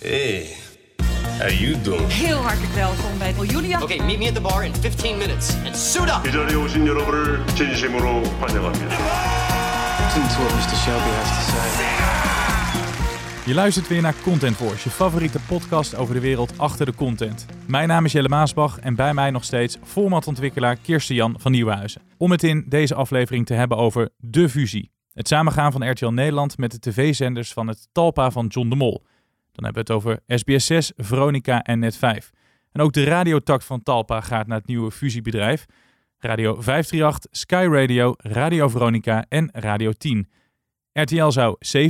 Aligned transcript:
Hey, 0.00 0.46
how 1.38 1.48
you 1.48 1.80
doing? 1.82 2.12
Heel 2.12 2.36
hartelijk 2.36 2.72
welkom 2.72 3.18
bij 3.18 3.32
Julia. 3.46 3.82
Okay, 3.82 3.98
meet 3.98 4.18
me 4.18 4.26
at 4.26 4.34
the 4.34 4.40
bar 4.40 4.64
in 4.64 4.74
15 4.74 5.18
minutes 5.18 5.54
and 5.64 5.76
suit 5.76 6.08
up. 6.08 6.28
이 6.28 6.32
자리에 6.32 6.54
오신 6.56 6.86
여러분을 6.86 7.46
진심으로 7.46 8.22
환영합니다. 8.40 8.96
Listen 10.04 10.22
to 10.28 10.42
what 10.42 10.52
Mr. 10.54 10.76
Shelby 10.76 11.10
has 11.10 11.28
to 11.28 11.42
say. 11.50 11.84
Je 13.46 13.54
luistert 13.54 13.88
weer 13.88 14.02
naar 14.02 14.14
Content 14.22 14.56
Force, 14.56 14.88
je 14.88 14.90
favoriete 14.90 15.38
podcast 15.48 15.94
over 15.96 16.14
de 16.14 16.20
wereld 16.20 16.58
achter 16.58 16.86
de 16.86 16.94
content. 16.94 17.46
Mijn 17.66 17.88
naam 17.88 18.04
is 18.04 18.12
Jelle 18.12 18.28
Maasbach 18.28 18.78
en 18.78 18.94
bij 18.94 19.14
mij 19.14 19.30
nog 19.30 19.44
steeds 19.44 19.76
formatontwikkelaar 19.84 20.76
Kirsten 20.76 21.14
Jan 21.14 21.34
van 21.38 21.52
Nieuwenhuizen. 21.52 22.02
Om 22.16 22.30
het 22.30 22.42
in 22.42 22.64
deze 22.68 22.94
aflevering 22.94 23.46
te 23.46 23.54
hebben 23.54 23.76
over 23.76 24.08
de 24.16 24.48
fusie. 24.48 24.92
Het 25.12 25.28
samengaan 25.28 25.72
van 25.72 25.90
RTL 25.90 26.06
Nederland 26.06 26.58
met 26.58 26.70
de 26.70 26.78
tv-zenders 26.78 27.52
van 27.52 27.68
het 27.68 27.88
Talpa 27.92 28.30
van 28.30 28.46
John 28.46 28.68
de 28.68 28.76
Mol. 28.76 29.04
Dan 29.54 29.64
hebben 29.64 29.84
we 29.86 29.92
het 29.92 30.02
over 30.02 30.20
SBS6, 30.20 30.94
Veronica 30.96 31.62
en 31.62 31.92
Net5. 31.92 32.30
En 32.72 32.80
ook 32.80 32.92
de 32.92 33.04
radiotak 33.04 33.62
van 33.62 33.82
Talpa 33.82 34.20
gaat 34.20 34.46
naar 34.46 34.58
het 34.58 34.66
nieuwe 34.66 34.90
fusiebedrijf. 34.90 35.66
Radio 36.18 36.54
538, 36.60 37.30
Sky 37.30 37.68
Radio, 37.70 38.14
Radio 38.16 38.68
Veronica 38.68 39.24
en 39.28 39.48
Radio 39.52 39.92
10. 39.92 40.28
RTL 40.92 41.28
zou 41.28 41.56
70% 41.76 41.80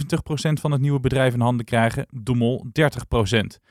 van 0.60 0.72
het 0.72 0.80
nieuwe 0.80 1.00
bedrijf 1.00 1.34
in 1.34 1.40
handen 1.40 1.66
krijgen, 1.66 2.06
de 2.10 2.34
Mol 2.34 2.66
30%. 2.66 3.62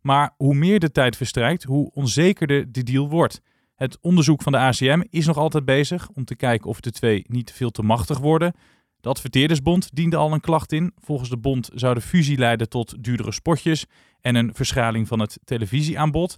Maar 0.00 0.34
hoe 0.36 0.54
meer 0.54 0.78
de 0.78 0.92
tijd 0.92 1.16
verstrijkt, 1.16 1.62
hoe 1.62 1.90
onzekerder 1.92 2.72
de 2.72 2.82
deal 2.82 3.08
wordt. 3.08 3.40
Het 3.74 3.98
onderzoek 4.00 4.42
van 4.42 4.52
de 4.52 4.58
ACM 4.58 5.02
is 5.10 5.26
nog 5.26 5.36
altijd 5.36 5.64
bezig 5.64 6.08
om 6.08 6.24
te 6.24 6.36
kijken 6.36 6.68
of 6.68 6.80
de 6.80 6.90
twee 6.90 7.24
niet 7.28 7.52
veel 7.52 7.70
te 7.70 7.82
machtig 7.82 8.18
worden. 8.18 8.54
De 9.02 9.08
Adverteerdersbond 9.08 9.94
diende 9.94 10.16
al 10.16 10.32
een 10.32 10.40
klacht 10.40 10.72
in. 10.72 10.92
Volgens 10.98 11.28
de 11.28 11.36
bond 11.36 11.70
zou 11.74 11.94
de 11.94 12.00
fusie 12.00 12.38
leiden 12.38 12.68
tot 12.68 13.04
duurdere 13.04 13.32
spotjes 13.32 13.86
en 14.20 14.34
een 14.34 14.54
verschaling 14.54 15.08
van 15.08 15.20
het 15.20 15.38
televisieaanbod. 15.44 16.36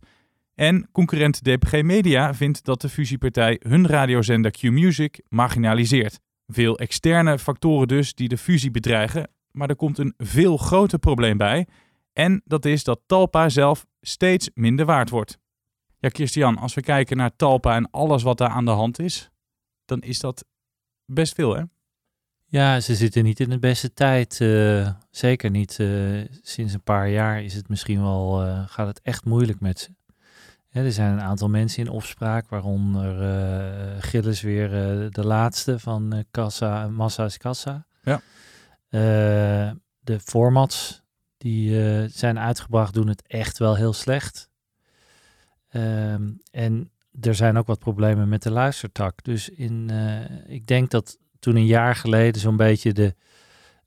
En 0.54 0.88
concurrent 0.92 1.44
DPG 1.44 1.82
Media 1.82 2.34
vindt 2.34 2.64
dat 2.64 2.80
de 2.80 2.88
fusiepartij 2.88 3.60
hun 3.62 3.86
radiozender 3.86 4.50
Q-Music 4.50 5.22
marginaliseert. 5.28 6.20
Veel 6.46 6.78
externe 6.78 7.38
factoren 7.38 7.88
dus 7.88 8.14
die 8.14 8.28
de 8.28 8.38
fusie 8.38 8.70
bedreigen, 8.70 9.30
maar 9.50 9.68
er 9.68 9.76
komt 9.76 9.98
een 9.98 10.14
veel 10.16 10.56
groter 10.56 10.98
probleem 10.98 11.36
bij. 11.36 11.66
En 12.12 12.42
dat 12.44 12.64
is 12.64 12.84
dat 12.84 13.00
Talpa 13.06 13.48
zelf 13.48 13.86
steeds 14.00 14.50
minder 14.54 14.86
waard 14.86 15.10
wordt. 15.10 15.38
Ja, 15.98 16.08
Christian, 16.08 16.58
als 16.58 16.74
we 16.74 16.80
kijken 16.80 17.16
naar 17.16 17.36
Talpa 17.36 17.74
en 17.74 17.90
alles 17.90 18.22
wat 18.22 18.38
daar 18.38 18.48
aan 18.48 18.64
de 18.64 18.70
hand 18.70 18.98
is, 18.98 19.30
dan 19.84 20.00
is 20.00 20.18
dat 20.18 20.44
best 21.04 21.34
veel, 21.34 21.56
hè? 21.56 21.62
Ja, 22.54 22.80
ze 22.80 22.94
zitten 22.94 23.24
niet 23.24 23.40
in 23.40 23.50
de 23.50 23.58
beste 23.58 23.92
tijd. 23.92 24.40
eh, 24.40 24.88
zeker 25.10 25.50
niet. 25.50 25.78
eh, 25.80 25.88
sinds 26.42 26.72
een 26.72 26.82
paar 26.82 27.08
jaar 27.08 27.42
is 27.42 27.54
het 27.54 27.68
misschien 27.68 28.02
wel, 28.02 28.42
eh, 28.42 28.62
gaat 28.66 28.86
het 28.86 29.00
echt 29.02 29.24
moeilijk 29.24 29.60
met 29.60 29.78
ze. 29.78 29.90
Hè, 30.68 30.84
er 30.84 30.92
zijn 30.92 31.12
een 31.12 31.20
aantal 31.20 31.48
mensen 31.48 31.84
in 31.84 31.90
opspraak, 31.90 32.48
waaronder 32.48 33.14
Gilles 34.02 34.40
weer 34.40 34.70
de 35.10 35.24
laatste 35.24 35.78
van 35.78 36.24
Kassa, 36.30 36.88
Massa 36.88 37.24
is 37.24 37.36
Kassa. 37.36 37.86
Ja. 38.02 38.20
De 40.00 40.20
formats 40.20 41.02
die 41.36 42.08
zijn 42.08 42.38
uitgebracht 42.38 42.94
doen 42.94 43.08
het 43.08 43.22
echt 43.26 43.58
wel 43.58 43.76
heel 43.76 43.92
slecht. 43.92 44.50
Ehm, 45.68 46.30
en 46.50 46.90
er 47.20 47.34
zijn 47.34 47.56
ook 47.56 47.66
wat 47.66 47.78
problemen 47.78 48.28
met 48.28 48.42
de 48.42 48.50
luistertak. 48.50 49.24
Dus 49.24 49.48
in, 49.48 49.90
ik 50.46 50.66
denk 50.66 50.90
dat 50.90 51.18
toen 51.44 51.56
een 51.56 51.66
jaar 51.66 51.96
geleden 51.96 52.40
zo'n 52.40 52.56
beetje 52.56 52.92
de 52.92 53.14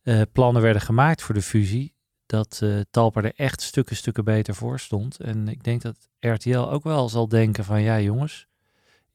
eh, 0.04 0.22
plannen 0.32 0.62
werden 0.62 0.82
gemaakt 0.82 1.22
voor 1.22 1.36
de 1.36 1.42
fusie, 1.42 1.94
dat 2.26 2.60
eh 2.64 2.80
Talpa 2.92 3.22
er 3.22 3.34
echt 3.36 3.62
stukken, 3.62 3.96
stukken 3.96 4.24
beter 4.24 4.56
voor 4.56 4.80
stond. 4.80 5.20
En 5.20 5.48
ik 5.48 5.64
denk 5.64 5.82
dat 5.82 6.10
RTL 6.20 6.58
ook 6.58 6.84
wel 6.84 7.10
zal 7.10 7.28
denken 7.28 7.64
van, 7.64 7.82
ja 7.82 8.00
jongens, 8.00 8.48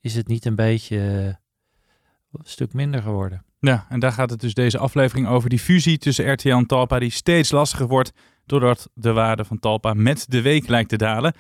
is 0.01 0.15
het 0.15 0.27
niet 0.27 0.45
een 0.45 0.55
beetje 0.55 0.99
eh, 0.99 1.25
een 2.33 2.45
stuk 2.45 2.73
minder 2.73 3.03
geworden? 3.03 3.45
Ja, 3.59 3.87
en 3.89 4.01
daar 4.01 4.13
gaat 4.13 4.31
het 4.31 4.41
dus 4.41 4.55
deze 4.55 4.79
aflevering 4.79 5.29
over. 5.29 5.49
Die 5.49 5.59
fusie 5.59 5.99
tussen 5.99 6.33
RTL 6.33 6.49
en 6.49 6.67
Talpa 6.67 6.99
die 6.99 7.11
steeds 7.11 7.51
lastiger 7.51 7.87
wordt 7.87 8.13
doordat 8.47 8.91
de 8.95 9.13
waarde 9.13 9.45
van 9.45 9.59
Talpa 9.59 9.95
met 9.95 10.27
de 10.29 10.43
week 10.43 10.69
lijkt 10.69 10.89
te 10.89 10.97
dalen. 10.97 11.35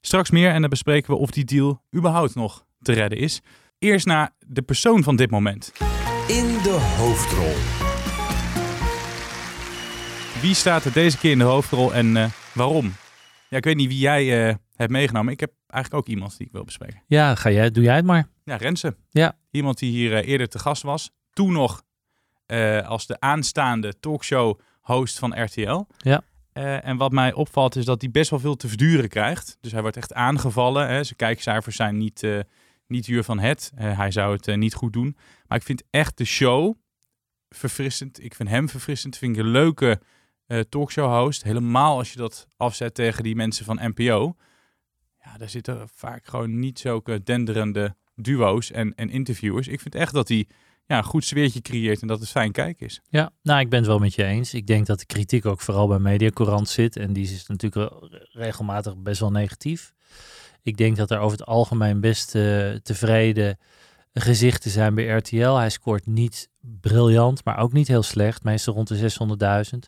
Straks 0.00 0.30
meer 0.30 0.50
en 0.50 0.60
dan 0.60 0.70
bespreken 0.70 1.10
we 1.10 1.20
of 1.20 1.30
die 1.30 1.44
deal 1.44 1.82
überhaupt 1.96 2.34
nog 2.34 2.64
te 2.82 2.92
redden 2.92 3.18
is. 3.18 3.40
Eerst 3.78 4.06
naar 4.06 4.30
de 4.46 4.62
persoon 4.62 5.02
van 5.02 5.16
dit 5.16 5.30
moment. 5.30 5.72
In 6.30 6.46
de 6.62 6.94
hoofdrol. 6.98 7.54
Wie 10.42 10.54
staat 10.54 10.84
er 10.84 10.92
deze 10.92 11.18
keer 11.18 11.30
in 11.30 11.38
de 11.38 11.44
hoofdrol 11.44 11.94
en 11.94 12.16
eh, 12.16 12.30
waarom? 12.54 12.92
Ja, 13.48 13.56
ik 13.56 13.64
weet 13.64 13.76
niet 13.76 13.88
wie 13.88 13.98
jij 13.98 14.48
eh, 14.48 14.54
hebt 14.74 14.90
meegenomen. 14.90 15.32
Ik 15.32 15.40
heb 15.40 15.52
eigenlijk 15.66 16.02
ook 16.02 16.14
iemand 16.14 16.36
die 16.36 16.46
ik 16.46 16.52
wil 16.52 16.64
bespreken. 16.64 17.02
Ja, 17.06 17.34
ga 17.34 17.50
jij, 17.50 17.70
doe 17.70 17.82
jij 17.82 17.96
het 17.96 18.04
maar. 18.04 18.28
Ja, 18.44 18.56
Rensen. 18.56 18.96
Ja. 19.10 19.36
Iemand 19.50 19.78
die 19.78 19.90
hier 19.90 20.16
eh, 20.16 20.28
eerder 20.28 20.48
te 20.48 20.58
gast 20.58 20.82
was. 20.82 21.10
Toen 21.32 21.52
nog 21.52 21.82
eh, 22.46 22.88
als 22.88 23.06
de 23.06 23.20
aanstaande 23.20 24.00
talkshow-host 24.00 25.18
van 25.18 25.42
RTL. 25.42 25.84
Ja. 25.96 26.22
Eh, 26.52 26.86
en 26.86 26.96
wat 26.96 27.12
mij 27.12 27.32
opvalt 27.32 27.76
is 27.76 27.84
dat 27.84 28.00
hij 28.00 28.10
best 28.10 28.30
wel 28.30 28.38
veel 28.38 28.56
te 28.56 28.68
verduren 28.68 29.08
krijgt. 29.08 29.56
Dus 29.60 29.72
hij 29.72 29.80
wordt 29.80 29.96
echt 29.96 30.14
aangevallen. 30.14 30.88
Hè. 30.88 31.04
Zijn 31.04 31.16
kijkcijfers 31.16 31.76
zijn 31.76 31.96
niet, 31.96 32.22
eh 32.22 32.38
niet 32.90 33.04
duur 33.04 33.24
van 33.24 33.38
het. 33.38 33.72
Eh, 33.74 33.96
hij 33.98 34.10
zou 34.10 34.32
het 34.36 34.48
eh, 34.48 34.56
niet 34.56 34.74
goed 34.74 34.92
doen. 34.92 35.16
Maar 35.46 35.58
ik 35.58 35.64
vind 35.64 35.82
echt 35.90 36.18
de 36.18 36.24
show 36.24 36.74
verfrissend. 37.48 38.24
Ik 38.24 38.34
vind 38.34 38.48
hem 38.48 38.68
verfrissend. 38.68 39.16
Vind 39.16 39.36
ik 39.36 39.42
een 39.42 39.50
leuke 39.50 40.00
eh 40.46 40.60
talkshow-host. 40.60 41.42
Helemaal 41.42 41.96
als 41.98 42.12
je 42.12 42.18
dat 42.18 42.46
afzet 42.56 42.94
tegen 42.94 43.22
die 43.22 43.34
mensen 43.36 43.64
van 43.64 43.78
NPO. 43.82 44.34
Ja, 45.24 45.36
daar 45.38 45.48
zitten 45.48 45.88
vaak 45.94 46.26
gewoon 46.26 46.58
niet 46.58 46.78
zulke 46.78 47.22
denderende 47.22 47.96
duo's 48.14 48.70
en, 48.70 48.94
en 48.94 49.10
interviewers. 49.10 49.68
Ik 49.68 49.80
vind 49.80 49.94
echt 49.94 50.12
dat 50.12 50.28
hij 50.28 50.46
ja, 50.86 50.98
een 50.98 51.04
goed 51.04 51.24
sfeertje 51.24 51.60
creëert 51.60 52.00
en 52.02 52.08
dat 52.08 52.20
het 52.20 52.28
fijn 52.28 52.52
kijken 52.52 52.86
is. 52.86 53.00
Ja, 53.08 53.30
nou, 53.42 53.60
ik 53.60 53.68
ben 53.68 53.78
het 53.78 53.88
wel 53.88 53.98
met 53.98 54.14
je 54.14 54.24
eens. 54.24 54.54
Ik 54.54 54.66
denk 54.66 54.86
dat 54.86 54.98
de 54.98 55.06
kritiek 55.06 55.46
ook 55.46 55.60
vooral 55.60 55.88
bij 55.88 55.98
Mediacourant 55.98 56.68
zit. 56.68 56.96
En 56.96 57.12
die 57.12 57.24
is 57.24 57.46
natuurlijk 57.46 57.92
re- 58.12 58.26
regelmatig 58.32 58.96
best 58.96 59.20
wel 59.20 59.30
negatief. 59.30 59.92
Ik 60.62 60.76
denk 60.76 60.96
dat 60.96 61.10
er 61.10 61.18
over 61.18 61.38
het 61.38 61.46
algemeen 61.46 62.00
best 62.00 62.34
eh, 62.34 62.70
tevreden 62.82 63.58
gezichten 64.12 64.70
zijn 64.70 64.94
bij 64.94 65.06
RTL. 65.06 65.54
Hij 65.54 65.70
scoort 65.70 66.06
niet 66.06 66.48
briljant, 66.60 67.44
maar 67.44 67.58
ook 67.58 67.72
niet 67.72 67.88
heel 67.88 68.02
slecht. 68.02 68.44
Meestal 68.44 68.74
rond 68.74 68.88
de 68.88 69.10
600.000. 69.72 69.78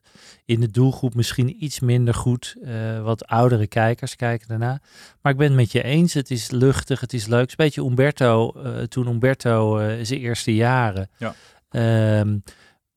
In 0.44 0.60
de 0.60 0.71
doelgroep 0.71 1.15
misschien 1.15 1.65
iets 1.65 1.81
minder 1.81 2.15
goed. 2.15 2.56
eh, 2.62 3.03
wat 3.03 3.27
oudere 3.27 3.66
kijkers 3.66 4.16
kijken 4.16 4.49
daarna. 4.49 4.81
Maar 5.22 5.33
ik 5.33 5.38
ben 5.38 5.47
het 5.47 5.56
met 5.56 5.72
je 5.72 5.83
eens. 5.83 6.15
Het 6.15 6.31
is 6.31 6.50
luchtig, 6.50 7.00
het 7.00 7.12
is 7.12 7.27
leuk. 7.27 7.41
Het 7.41 7.49
is 7.49 7.56
een 7.59 7.65
beetje 7.65 7.84
Umberto, 7.84 8.53
eh, 8.53 8.83
toen 8.83 9.09
Umberto 9.09 9.78
zijn 10.03 10.21
eerste 10.21 10.54
jaren. 10.54 11.10
Ja. 11.19 11.34
Ehm, 11.71 12.39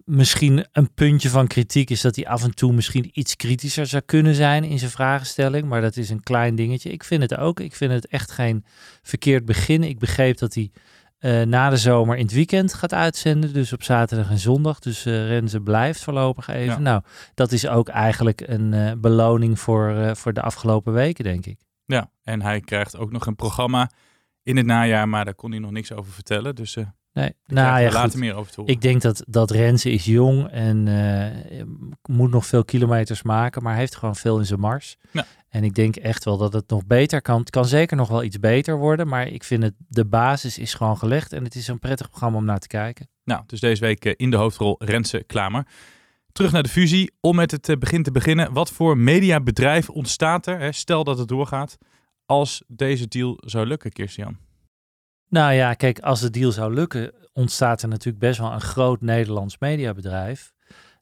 misschien 0.05 0.65
een 0.71 0.93
puntje 0.93 1.29
van 1.29 1.47
kritiek 1.47 1.89
is 1.89 2.01
dat 2.01 2.15
hij 2.15 2.27
af 2.27 2.43
en 2.43 2.55
toe 2.55 2.73
misschien 2.73 3.09
iets 3.13 3.35
kritischer 3.35 3.87
zou 3.87 4.03
kunnen 4.05 4.35
zijn 4.35 4.63
in 4.63 4.79
zijn 4.79 4.91
vragenstelling. 4.91 5.67
Maar 5.67 5.81
dat 5.81 5.97
is 5.97 6.09
een 6.09 6.23
klein 6.23 6.55
dingetje. 6.55 6.91
Ik 6.91 7.03
vind 7.03 7.21
het 7.21 7.37
ook. 7.37 7.59
Ik 7.59 7.75
vind 7.75 7.91
het 7.91 8.07
echt 8.07 8.31
geen 8.31 8.65
verkeerd 9.01 9.45
begin. 9.45 9.83
Ik 9.83 9.99
begreep 9.99 10.37
dat 10.37 10.53
hij 10.53 10.71
eh, 11.17 11.41
na 11.41 11.69
de 11.69 11.77
zomer 11.77 12.17
in 12.17 12.25
het 12.25 12.33
weekend 12.33 12.73
gaat 12.73 12.93
uitzenden. 12.93 13.53
Dus 13.53 13.73
op 13.73 13.83
zaterdag 13.83 14.29
en 14.29 14.39
zondag. 14.39 14.79
Dus 14.79 15.05
eh 15.05 15.27
Renze 15.27 15.61
blijft 15.61 16.03
voorlopig 16.03 16.47
even. 16.47 16.65
Ja. 16.65 16.77
Nou, 16.77 17.01
dat 17.33 17.51
is 17.51 17.67
ook 17.67 17.87
eigenlijk 17.87 18.41
een 18.47 18.73
eh, 18.73 18.91
beloning 18.97 19.59
voor, 19.59 20.15
voor 20.15 20.33
de 20.33 20.41
afgelopen 20.41 20.93
weken, 20.93 21.23
denk 21.23 21.45
ik. 21.45 21.59
Ja, 21.85 22.09
en 22.23 22.41
hij 22.41 22.59
krijgt 22.59 22.97
ook 22.97 23.11
nog 23.11 23.25
een 23.25 23.35
programma 23.35 23.91
in 24.43 24.57
het 24.57 24.65
najaar, 24.65 25.09
maar 25.09 25.25
daar 25.25 25.35
kon 25.35 25.51
hij 25.51 25.59
nog 25.59 25.71
niks 25.71 25.91
over 25.91 26.11
vertellen. 26.11 26.55
Dus 26.55 26.77
Nee, 27.15 27.33
daar 27.45 27.65
nou 27.65 27.81
ja, 27.81 27.87
we 27.87 27.93
later 27.93 28.11
goed. 28.11 28.19
meer 28.19 28.33
over 28.35 28.51
te 28.51 28.59
horen. 28.59 28.75
Ik 28.75 28.81
denk 28.81 29.01
dat, 29.01 29.23
dat 29.27 29.51
Renze 29.51 29.91
is 29.91 30.05
jong 30.05 30.47
en 30.47 30.87
eh, 30.87 31.63
moet 32.09 32.31
nog 32.31 32.45
veel 32.45 32.65
kilometers 32.65 33.23
maken, 33.23 33.63
maar 33.63 33.75
heeft 33.75 33.95
gewoon 33.95 34.15
veel 34.15 34.39
in 34.39 34.45
zijn 34.45 34.59
mars. 34.59 34.97
Ja. 35.11 35.25
En 35.49 35.63
ik 35.63 35.75
denk 35.75 35.95
echt 35.95 36.25
wel 36.25 36.37
dat 36.37 36.53
het 36.53 36.69
nog 36.69 36.85
beter 36.85 37.21
kan. 37.21 37.39
Het 37.39 37.49
kan 37.49 37.65
zeker 37.65 37.97
nog 37.97 38.07
wel 38.07 38.23
iets 38.23 38.39
beter 38.39 38.77
worden, 38.77 39.07
maar 39.07 39.27
ik 39.27 39.43
vind 39.43 39.63
het, 39.63 39.73
de 39.87 40.05
basis 40.05 40.57
is 40.57 40.73
gewoon 40.73 40.97
gelegd 40.97 41.33
en 41.33 41.43
het 41.43 41.55
is 41.55 41.67
een 41.67 41.79
prettig 41.79 42.09
programma 42.09 42.37
om 42.37 42.45
naar 42.45 42.59
te 42.59 42.67
kijken. 42.67 43.09
Nou, 43.23 43.43
dus 43.45 43.59
deze 43.59 43.81
week 43.81 44.05
eh, 44.05 44.13
in 44.15 44.31
de 44.31 44.37
hoofdrol 44.37 44.75
Renze 44.79 45.23
Klamer. 45.27 45.67
Terug 46.31 46.51
naar 46.51 46.63
de 46.63 46.69
fusie. 46.69 47.11
Om 47.21 47.35
met 47.35 47.51
het 47.51 47.69
eh, 47.69 47.77
begin 47.77 48.03
te 48.03 48.11
beginnen. 48.11 48.53
Wat 48.53 48.71
voor 48.71 48.97
mediabedrijf 48.97 49.89
ontstaat 49.89 50.47
er, 50.47 50.59
hè, 50.59 50.71
stel 50.71 51.03
dat 51.03 51.17
het 51.17 51.27
doorgaat, 51.27 51.77
als 52.25 52.63
deze 52.67 53.07
deal 53.07 53.37
zou 53.45 53.65
lukken, 53.65 53.91
Kirstian? 53.91 54.37
Nou 55.35 55.53
ja, 55.53 55.73
kijk, 55.73 55.99
als 55.99 56.19
de 56.19 56.29
deal 56.29 56.51
zou 56.51 56.73
lukken, 56.73 57.11
ontstaat 57.33 57.81
er 57.81 57.87
natuurlijk 57.87 58.19
best 58.19 58.39
wel 58.39 58.51
een 58.51 58.61
groot 58.61 59.01
Nederlands 59.01 59.57
mediabedrijf. 59.57 60.53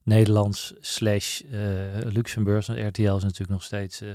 Nederlands 0.04 0.74
slash 0.80 1.42
eh 1.42 1.60
Luxemburgs, 2.04 2.68
RTL 2.68 3.16
is 3.16 3.24
natuurlijk 3.24 3.50
nog 3.50 3.64
steeds 3.64 4.02
eh, 4.02 4.10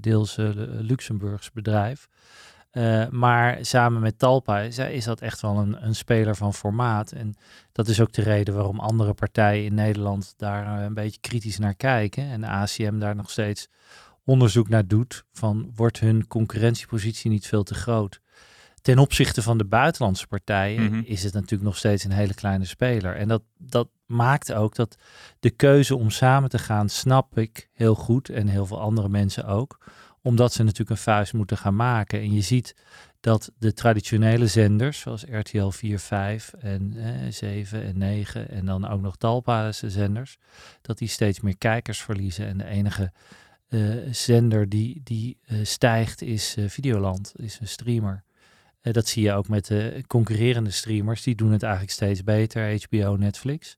deels 0.00 0.38
eh, 0.38 0.50
Luxemburgs 0.64 1.52
bedrijf. 1.52 2.08
Maar 3.10 3.58
samen 3.60 4.00
met 4.00 4.18
Talpa 4.18 4.60
is, 4.60 5.04
dat 5.04 5.20
echt 5.20 5.40
wel 5.40 5.56
een, 5.56 5.86
een 5.86 5.94
speler 5.94 6.36
van 6.36 6.54
formaat. 6.54 7.12
En 7.12 7.34
dat 7.72 7.88
is 7.88 8.00
ook 8.00 8.12
de 8.12 8.22
reden 8.22 8.54
waarom 8.54 8.80
andere 8.80 9.14
partijen 9.14 9.64
in 9.64 9.74
Nederland 9.74 10.34
daar 10.36 10.82
een 10.82 10.94
beetje 10.94 11.20
kritisch 11.20 11.58
naar 11.58 11.74
kijken. 11.74 12.24
En 12.24 12.40
de 12.40 12.46
ACM 12.46 12.98
daar 12.98 13.16
nog 13.16 13.30
steeds 13.30 13.68
onderzoek 14.24 14.68
naar 14.68 14.86
doet. 14.86 15.24
Van 15.32 15.72
wordt 15.74 16.00
hun 16.00 16.26
concurrentiepositie 16.26 17.30
niet 17.30 17.46
veel 17.46 17.62
te 17.62 17.74
groot? 17.74 18.20
Ten 18.82 18.98
opzichte 18.98 19.42
van 19.42 19.58
de 19.58 19.64
buitenlandse 19.64 20.26
partijen 20.26 20.82
Mhm. 20.82 21.02
is 21.04 21.22
het 21.22 21.34
natuurlijk 21.34 21.62
nog 21.62 21.76
steeds 21.76 22.04
een 22.04 22.12
hele 22.12 22.34
kleine 22.34 22.64
speler. 22.64 23.16
En 23.16 23.28
dat, 23.28 23.42
dat 23.58 23.88
maakt 24.06 24.52
ook 24.52 24.74
dat 24.74 24.96
de 25.40 25.50
keuze 25.50 25.96
om 25.96 26.10
samen 26.10 26.48
te 26.50 26.58
gaan, 26.58 26.88
snap 26.88 27.38
ik 27.38 27.68
heel 27.72 27.94
goed. 27.94 28.28
En 28.28 28.46
heel 28.48 28.66
veel 28.66 28.80
andere 28.80 29.08
mensen 29.08 29.46
ook. 29.46 29.78
Omdat 30.22 30.52
ze 30.52 30.62
natuurlijk 30.62 30.90
een 30.90 30.96
vuist 30.96 31.32
moeten 31.32 31.56
gaan 31.56 31.76
maken. 31.76 32.20
En 32.20 32.32
je 32.32 32.40
ziet 32.40 32.74
dat 33.20 33.52
de 33.58 33.72
traditionele 33.72 34.46
zenders, 34.46 35.00
zoals 35.00 35.24
RTL 35.30 35.68
4, 35.68 35.98
5 35.98 36.52
en 36.58 36.94
eh, 36.96 37.30
7 37.32 37.82
en 37.84 37.98
9 37.98 38.48
en 38.50 38.64
dan 38.66 38.88
ook 38.88 39.00
nog 39.00 39.16
Talpa's 39.16 39.82
zenders, 39.86 40.38
dat 40.80 40.98
die 40.98 41.08
steeds 41.08 41.40
meer 41.40 41.56
kijkers 41.58 42.02
verliezen. 42.02 42.46
En 42.46 42.58
de 42.58 42.66
enige 42.66 43.12
eh, 43.68 43.80
zender 44.10 44.68
die, 44.68 45.00
die 45.04 45.38
eh, 45.46 45.58
stijgt 45.62 46.22
is 46.22 46.54
eh, 46.56 46.64
Videoland, 46.68 47.32
is 47.36 47.58
een 47.60 47.68
streamer. 47.68 48.24
Eh, 48.82 48.92
dat 48.92 49.08
zie 49.08 49.22
je 49.22 49.32
ook 49.32 49.48
met 49.48 49.66
de 49.66 50.04
concurrerende 50.06 50.70
streamers. 50.70 51.22
Die 51.22 51.34
doen 51.34 51.52
het 51.52 51.62
eigenlijk 51.62 51.92
steeds 51.92 52.24
beter, 52.24 52.80
HBO, 52.82 53.16
Netflix. 53.16 53.76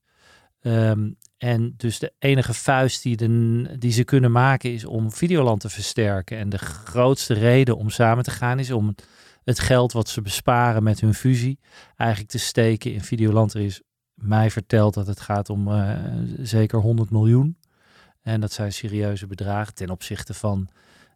Ehm, 0.61 1.11
en 1.37 1.73
dus 1.77 1.99
de 1.99 2.13
enige 2.19 2.53
vuist 2.53 3.03
die, 3.03 3.15
de, 3.15 3.75
die 3.79 3.91
ze 3.91 4.03
kunnen 4.03 4.31
maken 4.31 4.73
is 4.73 4.85
om 4.85 5.11
Videoland 5.11 5.59
te 5.59 5.69
versterken. 5.69 6.37
En 6.37 6.49
de 6.49 6.57
grootste 6.57 7.33
reden 7.33 7.77
om 7.77 7.89
samen 7.89 8.23
te 8.23 8.31
gaan 8.31 8.59
is 8.59 8.71
om 8.71 8.95
het, 9.43 9.59
geld 9.59 9.91
wat 9.91 10.09
ze 10.09 10.21
besparen 10.21 10.83
met 10.83 10.99
hun 10.99 11.13
fusie 11.13 11.59
eigenlijk 11.95 12.31
te 12.31 12.39
steken 12.39 12.93
in 12.93 13.01
Videoland. 13.01 13.53
Er 13.53 13.61
is 13.61 13.81
mij 14.13 14.51
verteld 14.51 14.93
dat 14.93 15.07
het 15.07 15.19
gaat 15.19 15.49
om 15.49 15.67
eh, 15.67 15.99
zeker 16.41 16.79
100 16.79 17.09
miljoen. 17.09 17.57
En 18.21 18.41
dat 18.41 18.51
zijn 18.51 18.73
serieuze 18.73 19.27
bedragen 19.27 19.73
ten 19.73 19.89
opzichte 19.89 20.33
van 20.33 20.69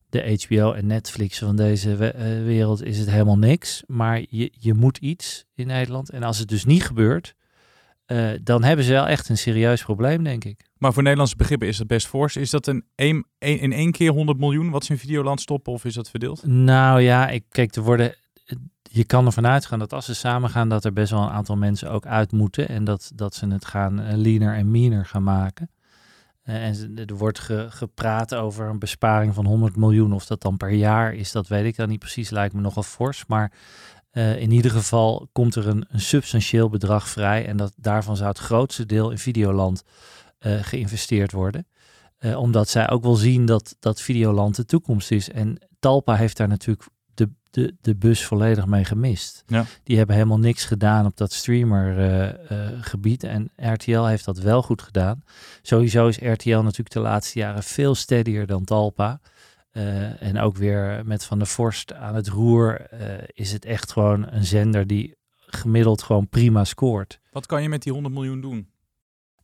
de 0.10 0.38
HBO 0.48 0.72
en 0.72 0.88
Netflix 0.88 1.38
van 1.40 1.56
deze 1.56 1.96
we- 1.96 2.08
eh, 2.12 2.44
wereld 2.44 2.84
is 2.84 2.98
het 3.00 3.10
helemaal 3.10 3.38
niks. 3.38 3.84
Maar 3.88 4.22
je, 4.30 4.52
je 4.60 4.74
moet 4.74 4.98
iets 4.98 5.46
in 5.56 5.68
Nederland. 5.68 6.10
En 6.10 6.24
als 6.24 6.38
het 6.38 6.48
dus 6.48 6.66
niet 6.66 6.84
gebeurt, 6.84 7.36
eh, 8.06 8.30
dan 8.44 8.64
hebben 8.64 8.86
ze 8.86 8.92
wel 8.92 9.08
echt 9.08 9.30
een 9.30 9.38
serieus 9.38 9.84
probleem, 9.84 10.24
denk 10.24 10.44
ik. 10.46 10.62
Maar 10.78 10.94
voor 10.94 11.02
Nederlandse 11.04 11.36
begrippen 11.36 11.68
is 11.68 11.78
dat 11.78 11.88
best 11.88 12.08
fors. 12.08 12.36
Is 12.36 12.50
dat 12.50 12.68
een, 12.68 12.84
een, 12.96 13.26
een- 13.40 13.60
in 13.60 13.72
één 13.74 13.92
keer 13.92 14.12
100 14.12 14.40
miljoen 14.40 14.70
wat 14.70 14.86
ze 14.86 14.92
in 14.92 14.98
Videoland 15.00 15.42
stoppen 15.42 15.74
of 15.74 15.86
is 15.86 15.94
dat 15.94 16.10
verdeeld? 16.10 16.46
Nou 16.48 17.02
ja, 17.02 17.30
ik, 17.30 17.44
kijk, 17.50 17.76
er 17.76 17.82
worden, 17.82 18.14
je 18.92 19.06
kan 19.06 19.26
ervan 19.26 19.48
uitgaan 19.48 19.80
dat 19.80 19.94
als 19.94 20.06
ze 20.06 20.16
samen 20.16 20.50
gaan, 20.50 20.70
dat 20.70 20.86
er 20.86 20.94
best 20.94 21.12
wel 21.12 21.22
een 21.24 21.30
aantal 21.30 21.56
mensen 21.58 21.92
ook 21.92 22.06
uit 22.06 22.32
moeten. 22.32 22.68
En 22.70 22.84
dat, 22.84 23.12
dat 23.16 23.36
ze 23.36 23.48
het 23.48 23.66
gaan 23.66 24.00
eh, 24.02 24.18
leaner 24.18 24.56
en 24.56 24.72
meaner 24.72 25.06
gaan 25.06 25.24
maken. 25.24 25.70
Eh, 26.50 26.66
en 26.66 26.96
er 26.96 27.16
wordt 27.18 27.40
ge- 27.40 27.68
gepraat 27.70 28.36
over 28.36 28.68
een 28.68 28.80
besparing 28.80 29.34
van 29.34 29.46
100 29.46 29.76
miljoen. 29.76 30.14
Of 30.14 30.26
dat 30.26 30.42
dan 30.42 30.58
per 30.58 30.70
jaar 30.70 31.14
is, 31.14 31.32
dat 31.32 31.48
weet 31.48 31.66
ik 31.66 31.76
dan 31.76 31.90
niet 31.90 32.00
precies. 32.00 32.30
Lijkt 32.30 32.54
me 32.54 32.62
nogal 32.62 32.84
fors. 32.84 33.26
Maar 33.28 33.52
eh, 34.12 34.42
in 34.42 34.52
ieder 34.52 34.72
geval 34.72 35.30
komt 35.32 35.56
er 35.56 35.68
een, 35.68 35.86
substantieel 35.92 36.70
bedrag 36.70 37.08
vrij. 37.10 37.48
En 37.48 37.58
dat, 37.58 37.74
daarvan 37.76 38.16
zou 38.16 38.30
het 38.30 38.38
grootste 38.38 38.86
deel 38.86 39.12
in 39.12 39.18
Videoland 39.18 39.84
eh, 40.40 40.54
geïnvesteerd 40.62 41.32
worden. 41.32 41.68
Omdat 42.36 42.70
zij 42.70 42.90
ook 42.90 43.04
wel 43.04 43.16
zien 43.16 43.46
dat, 43.46 43.76
dat 43.80 44.02
Videoland 44.02 44.56
de 44.56 44.66
toekomst 44.66 45.12
is. 45.12 45.30
En 45.30 45.68
Talpa 45.80 46.16
heeft 46.16 46.38
daar 46.38 46.48
natuurlijk 46.48 46.88
de, 47.50 47.76
de, 47.82 47.96
bus 47.96 48.26
volledig 48.26 48.66
mee 48.66 48.86
gemist. 48.86 49.44
Ja. 49.48 49.66
Die 49.84 49.98
hebben 49.98 50.16
helemaal 50.16 50.40
niks 50.40 50.66
gedaan 50.66 51.06
op 51.06 51.18
dat 51.18 51.34
streamer-gebied. 51.34 53.24
en 53.24 53.52
RTL 53.56 54.04
heeft 54.04 54.26
dat 54.26 54.40
wel 54.40 54.62
goed 54.62 54.82
gedaan. 54.82 55.24
Sowieso 55.62 56.08
is 56.08 56.18
RTL 56.18 56.60
natuurlijk 56.60 56.92
de 56.92 57.00
laatste 57.00 57.40
jaren 57.40 57.64
veel 57.64 57.96
steadier 57.96 58.46
dan 58.46 58.64
Talpa. 58.64 59.20
Eh, 59.72 60.22
en 60.22 60.40
ook 60.40 60.58
weer 60.58 61.02
met 61.06 61.26
Van 61.26 61.38
der 61.38 61.48
Vorst 61.48 61.94
aan 61.94 62.16
het 62.16 62.28
roer 62.28 62.82
eh, 62.82 63.28
is 63.34 63.52
het 63.52 63.66
echt 63.66 63.92
gewoon 63.92 64.28
een 64.30 64.46
zender 64.46 64.88
die 64.88 65.18
gemiddeld 65.36 66.02
gewoon 66.02 66.30
prima 66.30 66.64
scoort. 66.64 67.20
Wat 67.32 67.46
kan 67.46 67.62
je 67.62 67.70
met 67.70 67.84
die 67.84 67.94
100 67.94 68.14
miljoen 68.14 68.42
doen? 68.42 68.70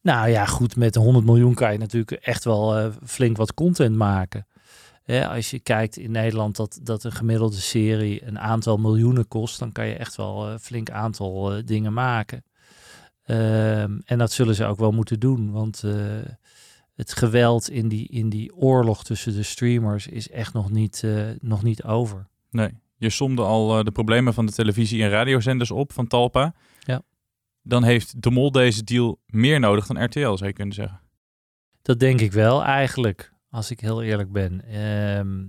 Nou 0.01 0.30
ja, 0.30 0.46
goed, 0.46 0.75
met 0.75 0.96
100 0.96 1.25
miljoen 1.25 1.54
kan 1.54 1.72
je 1.72 1.78
natuurlijk 1.78 2.12
echt 2.12 2.44
wel 2.44 2.78
eh, 2.78 2.90
flink 3.06 3.38
wat 3.38 3.54
content 3.54 3.96
maken. 3.96 4.48
Hè, 5.06 5.28
als 5.28 5.50
je 5.50 5.60
kijkt 5.60 5.98
in 5.98 6.12
Nederland 6.12 6.56
dat, 6.56 6.80
dat 6.84 7.04
een 7.04 7.12
gemiddelde 7.12 7.60
serie 7.60 8.25
een 8.25 8.40
aantal 8.40 8.78
miljoenen 8.78 9.28
kost, 9.28 9.60
dan 9.60 9.72
kan 9.72 9.88
je 9.88 9.96
echt 9.96 10.16
wel 10.16 10.50
een 10.50 10.60
flink 10.60 10.90
aantal 10.90 11.54
eh, 11.54 11.63
dingen 11.66 11.94
maken. 11.94 12.44
Ehm, 13.25 14.00
en 14.06 14.18
dat 14.18 14.31
zullen 14.31 14.56
ze 14.56 14.66
ook 14.66 14.80
wel 14.80 14.92
moeten 14.92 15.19
doen, 15.19 15.52
want 15.52 15.84
eh, 15.84 15.94
het 16.96 17.13
geweld 17.13 17.69
in 17.69 17.88
die, 17.88 18.07
in 18.07 18.30
die 18.30 18.56
oorlog 18.56 19.04
tussen 19.04 19.34
de 19.34 19.44
streamers 19.44 20.07
is 20.07 20.30
echt 20.30 20.54
nog 20.54 20.72
niet, 20.72 21.04
eh, 21.04 21.30
nog 21.40 21.63
niet 21.63 21.84
over. 21.84 22.28
Nee. 22.50 22.69
Je 22.98 23.10
somde 23.10 23.42
al 23.42 23.78
eh, 23.78 23.84
de 23.84 23.92
problemen 23.92 24.34
van 24.34 24.46
de 24.46 24.51
televisie- 24.51 25.04
en 25.04 25.10
radiozenders 25.10 25.72
op 25.72 25.94
van 25.94 26.08
Talpa. 26.08 26.56
Ja. 26.80 27.01
Dan 27.62 27.84
heeft 27.84 28.22
De 28.22 28.31
Mol 28.31 28.51
deze 28.51 28.84
deal 28.84 29.19
meer 29.25 29.60
nodig 29.60 29.88
dan 29.88 30.04
RTL, 30.04 30.19
zou 30.19 30.46
je 30.46 30.54
kunnen 30.54 30.75
zeggen. 30.75 31.01
Dat 31.81 32.00
denk 32.00 32.22
ik 32.22 32.31
wel 32.31 32.63
eigenlijk, 32.63 33.34
als 33.56 33.72
ik 33.72 33.80
heel 33.80 34.04
eerlijk 34.04 34.31
ben. 34.31 34.66
Ehm, 34.66 35.46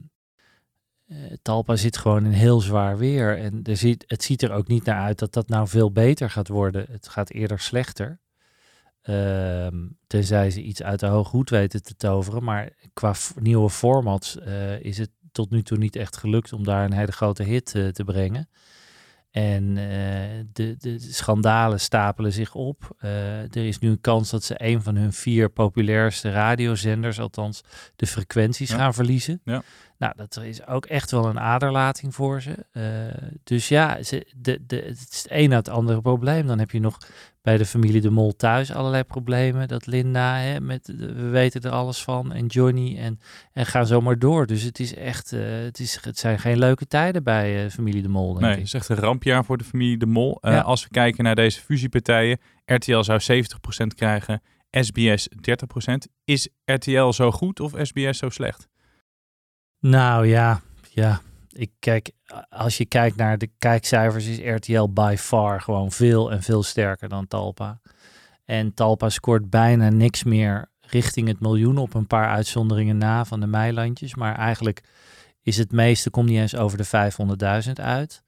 eh, 1.06 1.36
Talpa 1.42 1.76
zit 1.76 1.96
gewoon 1.96 2.24
in 2.24 2.30
heel 2.30 2.60
zwaar 2.60 2.98
weer. 2.98 3.38
En 3.38 3.62
er 3.62 3.76
ziet, 3.76 4.04
het 4.06 4.22
ziet 4.22 4.42
er 4.42 4.52
ook 4.52 4.68
niet 4.68 4.84
naar 4.84 5.00
uit 5.00 5.18
dat 5.18 5.32
dat 5.32 5.48
nou 5.48 5.68
veel 5.68 5.92
beter 5.92 6.30
gaat 6.30 6.48
worden. 6.48 6.86
Het 6.90 7.08
gaat 7.08 7.30
eerder 7.30 7.60
slechter. 7.60 8.20
Ehm, 9.02 9.86
tenzij 10.06 10.50
ze 10.50 10.62
iets 10.62 10.82
uit 10.82 11.00
de 11.00 11.06
hoge 11.06 11.30
hoed 11.30 11.50
weten 11.50 11.82
te 11.82 11.96
toveren. 11.96 12.44
Maar 12.44 12.72
qua 12.92 13.14
nieuwe 13.40 13.70
formats 13.70 14.38
eh, 14.38 14.80
is 14.80 14.98
het 14.98 15.10
tot 15.32 15.50
nu 15.50 15.62
toe 15.62 15.78
niet 15.78 15.96
echt 15.96 16.16
gelukt 16.16 16.52
om 16.52 16.64
daar 16.64 16.84
een 16.84 16.92
hele 16.92 17.12
grote 17.12 17.42
hit 17.42 17.74
eh, 17.74 17.88
te 17.88 18.04
brengen. 18.04 18.48
En 19.36 19.76
eh, 19.76 20.44
de, 20.52 20.76
de 20.78 20.98
schandalen 20.98 21.80
stapelen 21.80 22.32
zich 22.32 22.54
op. 22.54 22.94
Eh, 22.98 23.40
er 23.40 23.56
is 23.66 23.78
nu 23.78 23.88
een 23.90 24.00
kans 24.00 24.30
dat 24.30 24.44
ze 24.44 24.54
een 24.56 24.82
van 24.82 24.96
hun 24.96 25.12
vier 25.12 25.50
populairste 25.50 26.30
radiozenders, 26.30 27.20
althans 27.20 27.62
de 27.96 28.06
frequenties, 28.06 28.70
Ja. 28.70 28.76
gaan 28.76 28.94
verliezen. 28.94 29.40
Ja. 29.44 29.62
Nou, 29.98 30.12
dat 30.16 30.36
is 30.42 30.66
ook 30.66 30.86
echt 30.86 31.10
wel 31.10 31.26
een 31.26 31.40
aderlating 31.40 32.14
voor 32.14 32.42
ze. 32.42 32.66
Eh, 32.72 32.82
dus 33.44 33.68
ja, 33.68 34.02
ze, 34.02 34.26
de, 34.36 34.66
de, 34.66 34.76
het 34.76 35.08
is 35.10 35.22
het 35.22 35.26
een 35.30 35.48
na 35.48 35.56
het 35.56 35.68
andere 35.68 36.00
probleem. 36.00 36.46
Dan 36.46 36.58
heb 36.58 36.70
je 36.70 36.80
nog 36.80 36.98
bij 37.42 37.56
de 37.56 37.66
familie 37.66 38.00
De 38.00 38.10
Mol 38.10 38.36
thuis 38.36 38.72
allerlei 38.72 39.02
problemen. 39.04 39.68
Dat 39.68 39.86
Linda, 39.86 40.36
hè, 40.36 40.60
met, 40.60 40.92
we 40.96 41.28
weten 41.28 41.60
er 41.60 41.70
alles 41.70 42.02
van. 42.02 42.32
En 42.32 42.46
Johnny 42.46 42.98
en, 42.98 43.20
en 43.52 43.66
ga 43.66 43.84
zo 43.84 44.00
maar 44.00 44.18
door. 44.18 44.46
Dus 44.46 44.62
het 44.62 44.78
is 44.80 44.94
echt, 44.94 45.32
eh, 45.32 45.40
het, 45.42 45.78
is, 45.78 45.98
het 46.02 46.18
zijn 46.18 46.38
geen 46.38 46.58
leuke 46.58 46.86
tijden 46.86 47.22
bij 47.22 47.64
eh, 47.64 47.70
familie 47.70 48.02
De 48.02 48.08
Mol, 48.08 48.28
denk 48.28 48.40
Nee, 48.40 48.50
ik. 48.50 48.56
het 48.56 48.66
is 48.66 48.74
echt 48.74 48.88
een 48.88 48.96
rampjaar 48.96 49.44
voor 49.44 49.58
de 49.58 49.64
familie 49.64 49.96
De 49.96 50.06
Mol. 50.06 50.38
Ja. 50.40 50.60
Als 50.60 50.82
we 50.82 50.90
kijken 50.90 51.24
naar 51.24 51.34
deze 51.34 51.60
fusiepartijen, 51.60 52.38
RTL 52.64 53.00
zou 53.02 53.20
70% 53.20 53.86
krijgen, 53.94 54.42
SBS 54.70 55.28
30%. 55.28 55.94
Is 56.24 56.48
RTL 56.64 57.10
zo 57.10 57.30
goed 57.32 57.60
of 57.60 57.72
SBS 57.82 58.18
zo 58.18 58.28
slecht? 58.28 58.68
Nou 59.80 60.26
ja, 60.26 60.60
ja. 60.90 61.20
Ik 61.52 61.70
kijk, 61.78 62.10
als 62.48 62.76
je 62.76 62.86
kijkt 62.86 63.16
naar 63.16 63.38
de 63.38 63.50
kijkcijfers, 63.58 64.26
is 64.26 64.54
RTL 64.54 64.88
by 64.88 65.14
far 65.18 65.60
gewoon 65.60 65.92
veel 65.92 66.32
en 66.32 66.42
veel 66.42 66.62
sterker 66.62 67.08
dan 67.08 67.26
Talpa. 67.26 67.80
En 68.44 68.74
Talpa 68.74 69.08
scoort 69.08 69.50
bijna 69.50 69.88
niks 69.88 70.24
meer 70.24 70.70
richting 70.80 71.28
het 71.28 71.40
miljoen 71.40 71.78
op 71.78 71.94
een 71.94 72.06
paar 72.06 72.28
uitzonderingen 72.28 72.98
na 72.98 73.24
van 73.24 73.40
de 73.40 73.46
meilandjes. 73.46 74.14
Maar 74.14 74.36
eigenlijk 74.36 74.82
is 75.42 75.56
het 75.56 75.72
meeste, 75.72 76.10
komt 76.10 76.28
niet 76.28 76.38
eens 76.38 76.56
over 76.56 76.78
de 76.78 77.12
500.000 77.66 77.72
uit. 77.74 78.22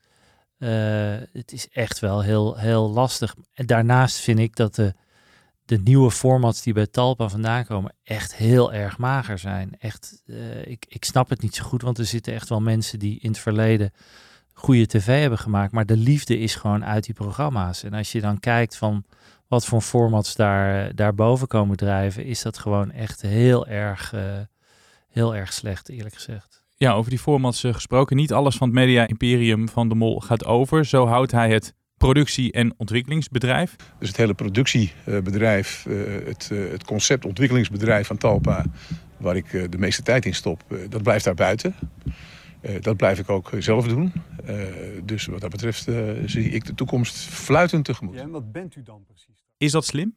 Eh, 0.58 0.70
het 1.32 1.52
is 1.52 1.68
echt 1.68 1.98
wel 1.98 2.22
heel, 2.22 2.56
heel 2.56 2.90
lastig. 2.90 3.34
Daarnaast 3.54 4.16
vind 4.16 4.38
ik 4.38 4.56
dat 4.56 4.74
de, 4.74 4.94
de 5.68 5.78
nieuwe 5.78 6.10
formats 6.10 6.62
die 6.62 6.72
bij 6.72 6.86
Talpa 6.86 7.28
vandaan 7.28 7.64
komen 7.64 7.94
echt 8.02 8.34
heel 8.34 8.72
erg 8.72 8.98
mager 8.98 9.38
zijn. 9.38 9.76
Echt, 9.78 10.22
eh, 10.26 10.66
ik, 10.66 10.86
ik 10.88 11.04
snap 11.04 11.28
het 11.28 11.42
niet 11.42 11.54
zo 11.54 11.64
goed, 11.64 11.82
want 11.82 11.98
er 11.98 12.04
zitten 12.04 12.32
echt 12.32 12.48
wel 12.48 12.60
mensen 12.60 12.98
die 12.98 13.18
in 13.20 13.30
het 13.30 13.38
verleden 13.38 13.92
goede 14.52 14.86
tv 14.86 15.20
hebben 15.20 15.38
gemaakt. 15.38 15.72
Maar 15.72 15.86
de 15.86 15.96
liefde 15.96 16.38
is 16.38 16.54
gewoon 16.54 16.84
uit 16.84 17.04
die 17.04 17.14
programma's. 17.14 17.82
En 17.82 17.92
als 17.92 18.12
je 18.12 18.20
dan 18.20 18.40
kijkt 18.40 18.76
van 18.76 19.04
wat 19.46 19.66
voor 19.66 19.80
formats 19.80 20.34
daar, 20.34 20.94
daarboven 20.94 21.46
komen 21.46 21.76
drijven, 21.76 22.24
is 22.24 22.42
dat 22.42 22.58
gewoon 22.58 22.90
echt 22.90 23.22
heel 23.22 23.66
erg, 23.66 24.12
eh, 24.12 24.22
heel 25.08 25.36
erg 25.36 25.52
slecht, 25.52 25.88
eerlijk 25.88 26.14
gezegd. 26.14 26.62
Ja, 26.76 26.92
over 26.92 27.10
die 27.10 27.18
formats 27.18 27.64
eh, 27.64 27.74
gesproken. 27.74 28.16
Niet 28.16 28.32
alles 28.32 28.56
van 28.56 28.68
het 28.68 28.76
media-imperium 28.76 29.68
van 29.68 29.88
De 29.88 29.94
Mol 29.94 30.20
gaat 30.20 30.44
over. 30.44 30.84
Zo 30.84 31.06
houdt 31.06 31.32
hij 31.32 31.52
het 31.52 31.74
productie- 31.98 32.52
en 32.52 32.74
ontwikkelingsbedrijf. 32.76 33.76
Dus 33.98 34.08
het 34.08 34.16
hele 34.16 34.34
productiebedrijf, 34.34 35.86
eh, 35.86 35.96
het, 36.26 36.48
eh, 36.52 36.70
het 36.70 36.84
concept 36.84 37.24
ontwikkelingsbedrijf 37.24 38.06
van 38.06 38.16
Talpa, 38.16 38.64
waar 39.16 39.36
ik 39.36 39.52
eh, 39.52 39.64
de 39.70 39.78
meeste 39.78 40.02
tijd 40.02 40.26
in 40.26 40.34
stop, 40.34 40.64
dat 40.88 41.02
blijft 41.02 41.24
daar 41.24 41.34
buiten. 41.34 41.74
Eh, 42.60 42.80
dat 42.80 42.96
blijf 42.96 43.18
ik 43.18 43.30
ook 43.30 43.50
zelf 43.58 43.88
doen. 43.88 44.12
Eh, 44.44 44.56
dus 45.04 45.26
wat 45.26 45.40
dat 45.40 45.50
betreft 45.50 45.88
eh, 45.88 46.10
zie 46.26 46.50
ik 46.50 46.66
de 46.66 46.74
toekomst 46.74 47.16
fluitend 47.16 47.84
tegemoet. 47.84 48.14
Ja, 48.14 48.20
en 48.20 48.30
wat 48.30 48.52
bent 48.52 48.76
u 48.76 48.82
dan 48.82 49.04
precies? 49.04 49.44
Is 49.56 49.72
dat 49.72 49.84
slim? 49.84 50.14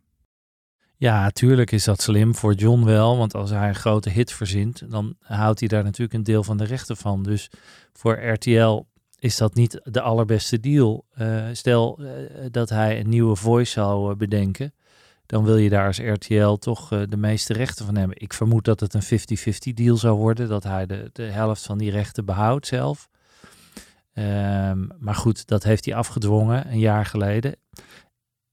Ja, 0.97 1.29
tuurlijk 1.29 1.71
is 1.71 1.83
dat 1.83 2.01
slim 2.01 2.35
voor 2.35 2.53
John 2.53 2.83
wel. 2.85 3.17
Want 3.17 3.33
als 3.33 3.50
hij 3.50 3.67
een 3.67 3.75
grote 3.75 4.09
hit 4.09 4.33
verzint, 4.33 4.91
dan 4.91 5.15
houdt 5.19 5.59
hij 5.59 5.67
daar 5.67 5.83
natuurlijk 5.83 6.13
een 6.13 6.23
deel 6.23 6.43
van 6.43 6.57
de 6.57 6.63
rechten 6.63 6.97
van. 6.97 7.23
Dus 7.23 7.50
voor 7.93 8.27
RTL 8.27 8.85
is 9.21 9.37
dat 9.37 9.53
niet 9.53 9.81
de 9.83 10.01
allerbeste 10.01 10.59
deal. 10.59 11.05
Eh, 11.13 11.45
stel 11.51 11.99
eh, 11.99 12.45
dat 12.51 12.69
hij 12.69 12.99
een 12.99 13.09
nieuwe 13.09 13.35
voice 13.35 13.71
zou 13.71 14.11
eh, 14.11 14.17
bedenken, 14.17 14.73
dan 15.25 15.43
wil 15.43 15.57
je 15.57 15.69
daar 15.69 15.87
als 15.87 15.99
RTL 15.99 16.53
toch 16.53 16.87
de 16.87 17.17
meeste 17.17 17.53
rechten 17.53 17.85
van 17.85 17.95
hebben. 17.95 18.21
Ik 18.21 18.33
vermoed 18.33 18.65
dat 18.65 18.79
het 18.79 18.93
een 18.93 19.03
50-50 19.03 19.73
deal 19.73 19.97
zou 19.97 20.17
worden, 20.17 20.47
dat 20.47 20.63
hij 20.63 20.85
de, 20.85 21.09
de 21.13 21.23
helft 21.23 21.65
van 21.65 21.77
die 21.77 21.91
rechten 21.91 22.25
behoudt 22.25 22.67
zelf. 22.67 23.09
Ehm, 24.13 24.87
maar 24.99 25.15
goed, 25.15 25.47
dat 25.47 25.63
heeft 25.63 25.85
hij 25.85 25.95
afgedwongen 25.95 26.71
een 26.71 26.79
jaar 26.79 27.05
geleden. 27.05 27.55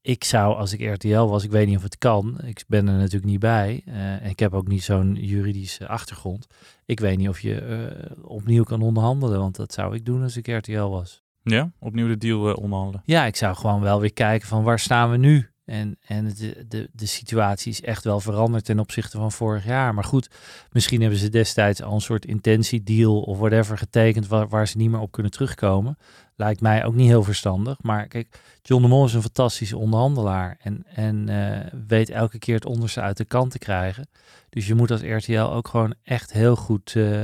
Ik 0.08 0.24
zou, 0.24 0.56
als 0.56 0.72
ik 0.72 0.94
RTL 0.94 1.20
was, 1.24 1.44
ik 1.44 1.50
weet 1.50 1.66
niet 1.66 1.76
of 1.76 1.82
het 1.82 1.98
kan. 1.98 2.40
Ik 2.44 2.64
ben 2.66 2.88
er 2.88 2.94
natuurlijk 2.94 3.24
niet 3.24 3.40
bij. 3.40 3.82
eh, 3.86 4.12
en 4.12 4.30
ik 4.30 4.38
heb 4.38 4.54
ook 4.54 4.68
niet 4.68 4.82
zo'n 4.82 5.14
juridische 5.14 5.88
achtergrond. 5.88 6.46
Ik 6.86 7.00
weet 7.00 7.18
niet 7.18 7.28
of 7.28 7.40
je 7.40 7.54
eh, 7.54 8.24
opnieuw 8.24 8.64
kan 8.64 8.82
onderhandelen, 8.82 9.38
want 9.38 9.56
dat 9.56 9.72
zou 9.72 9.94
ik 9.94 10.04
doen 10.04 10.22
als 10.22 10.36
ik 10.36 10.46
RTL 10.46 10.82
was. 10.88 11.22
Ja, 11.42 11.70
opnieuw 11.78 12.08
de 12.08 12.18
deal 12.18 12.48
eh, 12.48 12.56
onderhandelen. 12.62 13.02
Ja, 13.04 13.24
ik 13.24 13.36
zou 13.36 13.56
gewoon 13.56 13.80
wel 13.80 14.00
weer 14.00 14.12
kijken 14.12 14.48
van 14.48 14.62
waar 14.62 14.78
staan 14.78 15.10
we 15.10 15.16
nu? 15.16 15.50
En, 15.64 15.98
en 16.06 16.34
de, 16.34 16.64
de, 16.68 16.88
de 16.92 17.06
situatie 17.06 17.72
is 17.72 17.82
echt 17.82 18.04
wel 18.04 18.20
veranderd 18.20 18.64
ten 18.64 18.78
opzichte 18.78 19.16
van 19.18 19.32
vorig 19.32 19.64
jaar. 19.64 19.94
Maar 19.94 20.04
goed, 20.04 20.30
misschien 20.72 21.00
hebben 21.00 21.18
ze 21.18 21.28
destijds 21.28 21.82
al 21.82 21.94
een 21.94 22.00
soort 22.00 22.24
intentiedeal 22.26 23.20
of 23.20 23.38
whatever 23.38 23.78
getekend 23.78 24.26
waar, 24.26 24.48
waar 24.48 24.68
ze 24.68 24.76
niet 24.76 24.90
meer 24.90 25.00
op 25.00 25.12
kunnen 25.12 25.32
terugkomen. 25.32 25.98
Lijkt 26.38 26.60
mij 26.60 26.84
ook 26.84 26.94
niet 26.94 27.08
heel 27.08 27.22
verstandig. 27.22 27.76
Maar 27.82 28.06
kijk, 28.06 28.40
John 28.62 28.82
de 28.82 28.88
Mol 28.88 29.04
is 29.04 29.14
een 29.14 29.22
fantastische 29.22 29.76
onderhandelaar 29.76 30.56
en, 30.60 30.84
en 30.94 31.28
eh, 31.28 31.72
weet 31.86 32.10
elke 32.10 32.38
keer 32.38 32.54
het 32.54 32.66
onderste 32.66 33.00
uit 33.00 33.16
de 33.16 33.24
kant 33.24 33.50
te 33.50 33.58
krijgen. 33.58 34.08
Dus 34.48 34.66
je 34.66 34.74
moet 34.74 34.90
als 34.90 35.00
RTL 35.02 35.38
ook 35.40 35.68
gewoon 35.68 35.94
echt 36.02 36.32
heel 36.32 36.56
goed 36.56 36.92
eh, 36.96 37.22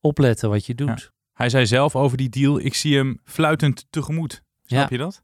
opletten 0.00 0.50
wat 0.50 0.66
je 0.66 0.74
doet. 0.74 1.10
Hij 1.32 1.48
zei 1.48 1.66
zelf 1.66 1.96
over 1.96 2.16
die 2.16 2.28
deal, 2.28 2.60
ik 2.60 2.74
zie 2.74 2.96
hem 2.96 3.20
fluitend 3.24 3.86
tegemoet. 3.90 4.42
Snap 4.64 4.90
Ja. 4.90 4.96
je 4.96 5.02
dat? 5.02 5.22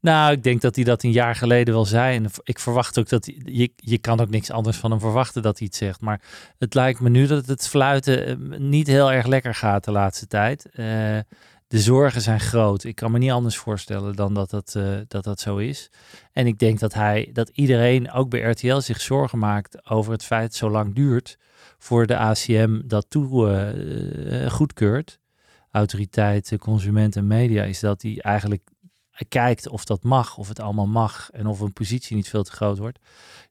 Nou, 0.00 0.32
ik 0.32 0.42
denk 0.42 0.60
dat 0.60 0.74
hij 0.76 0.84
dat 0.84 1.02
een 1.02 1.12
jaar 1.12 1.34
geleden 1.36 1.74
wel 1.74 1.84
zei. 1.84 2.16
En 2.16 2.26
ik 2.42 2.58
verwacht 2.58 2.98
ook 2.98 3.08
dat 3.08 3.24
hij, 3.24 3.40
je, 3.44 3.72
je 3.76 3.98
kan 3.98 4.20
ook 4.20 4.30
niks 4.30 4.50
anders 4.50 4.76
van 4.76 4.90
hem 4.90 5.00
verwachten 5.00 5.42
dat 5.42 5.58
hij 5.58 5.66
het 5.66 5.76
zegt. 5.76 6.00
Maar 6.00 6.20
het 6.58 6.74
lijkt 6.74 7.00
me 7.00 7.08
nu 7.08 7.26
dat 7.26 7.46
het 7.46 7.68
fluiten 7.68 8.26
eh, 8.26 8.58
niet 8.58 8.86
heel 8.86 9.12
erg 9.12 9.26
lekker 9.26 9.54
gaat 9.54 9.84
de 9.84 9.90
laatste 9.90 10.26
tijd. 10.26 10.66
Eh, 10.70 11.18
de 11.72 11.80
zorgen 11.80 12.20
zijn 12.20 12.40
groot. 12.40 12.84
Ik 12.84 12.94
kan 12.94 13.10
me 13.10 13.18
niet 13.18 13.30
anders 13.30 13.56
voorstellen 13.56 14.16
dan 14.16 14.34
dat 14.34 14.50
dat, 14.50 14.74
eh, 14.74 14.98
dat 15.08 15.24
dat 15.24 15.40
zo 15.40 15.56
is. 15.56 15.90
En 16.32 16.46
ik 16.46 16.58
denk 16.58 16.78
dat 16.78 16.94
hij, 16.94 17.30
dat 17.32 17.48
iedereen, 17.48 18.10
ook 18.12 18.30
bij 18.30 18.40
RTL, 18.40 18.78
zich 18.78 19.00
zorgen 19.00 19.38
maakt 19.38 19.90
over 19.90 20.12
het 20.12 20.24
feit 20.24 20.40
dat 20.42 20.50
het 20.50 20.58
zo 20.60 20.70
lang 20.70 20.94
duurt 20.94 21.38
voor 21.78 22.06
de 22.06 22.16
ACM 22.16 22.80
dat 22.84 23.06
toe 23.08 23.50
eh, 23.50 24.50
goedkeurt. 24.50 25.18
Autoriteit, 25.70 26.52
eh, 26.52 26.58
consument 26.58 27.16
en 27.16 27.26
media, 27.26 27.62
is 27.64 27.80
dat 27.80 28.02
hij 28.02 28.18
eigenlijk 28.20 28.62
kijkt 29.28 29.68
of 29.68 29.84
dat 29.84 30.02
mag, 30.02 30.36
of 30.36 30.48
het 30.48 30.60
allemaal 30.60 30.86
mag 30.86 31.28
en 31.32 31.46
of 31.46 31.60
een 31.60 31.72
positie 31.72 32.16
niet 32.16 32.28
veel 32.28 32.42
te 32.42 32.52
groot 32.52 32.78
wordt. 32.78 32.98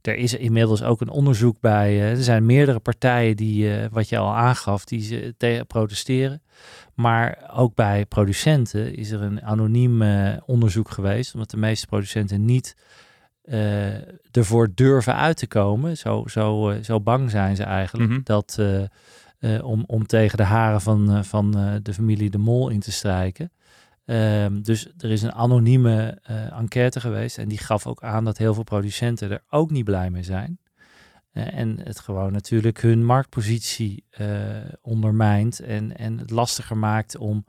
Er 0.02 0.16
is 0.16 0.34
inmiddels 0.34 0.84
ook 0.84 1.02
een 1.02 1.10
onderzoek 1.10 1.60
bij. 1.60 1.90
eh, 1.90 2.10
er 2.10 2.24
zijn 2.24 2.46
meerdere 2.46 2.80
partijen 2.80 3.36
die, 3.36 3.76
eh, 3.78 3.86
wat 3.92 4.10
je 4.10 4.18
al 4.18 4.36
aangaf, 4.36 4.86
die 4.86 5.02
ze 5.02 5.34
tegen 5.38 5.68
protesteren. 5.68 6.42
Maar 6.96 7.52
ook 7.54 7.76
bij 7.76 8.06
producenten 8.06 8.96
is 8.96 9.12
er 9.12 9.22
een 9.22 9.42
anoniem 9.44 10.02
eh, 10.02 10.34
onderzoek 10.46 10.90
geweest, 10.90 11.34
omdat 11.34 11.50
de 11.50 11.58
meeste 11.58 11.88
producenten 11.88 12.46
niet 12.46 12.76
ervoor 14.32 14.70
durven 14.76 15.16
uit 15.16 15.38
te 15.38 15.48
komen. 15.48 15.98
Zo, 15.98 16.24
zo, 16.28 16.74
zo 16.82 17.02
bang 17.02 17.30
zijn 17.32 17.56
ze 17.56 17.64
eigenlijk 17.64 18.10
Mhm. 18.10 18.20
dat, 18.24 18.60
om, 19.64 19.84
om 19.88 20.06
tegen 20.06 20.38
de 20.38 20.44
haren 20.44 20.82
van, 20.82 21.26
van 21.26 21.52
de 21.84 21.94
familie 21.94 22.30
De 22.30 22.38
Mol 22.38 22.70
in 22.70 22.80
te 22.80 22.92
strijken. 22.92 23.52
Ehm, 24.06 24.62
dus 24.62 24.88
er 24.98 25.12
is 25.12 25.22
een 25.22 25.34
anonieme 25.34 26.20
eh, 26.24 26.58
enquête 26.58 27.00
geweest 27.00 27.38
en 27.38 27.48
die 27.48 27.58
gaf 27.58 27.88
ook 27.88 28.04
aan 28.04 28.26
dat 28.26 28.38
heel 28.38 28.54
veel 28.54 28.64
producenten 28.64 29.32
er 29.32 29.44
ook 29.50 29.72
niet 29.72 29.84
blij 29.86 30.10
mee 30.10 30.24
zijn. 30.24 30.60
Eh, 31.32 31.54
en 31.54 31.80
het 31.84 32.00
gewoon 32.00 32.32
natuurlijk 32.32 32.82
hun 32.82 33.06
marktpositie 33.06 34.06
eh, 34.10 34.28
ondermijnt 34.82 35.60
en, 35.60 35.98
en 35.98 36.18
het 36.18 36.30
lastiger 36.30 36.78
maakt 36.78 37.18
om 37.18 37.46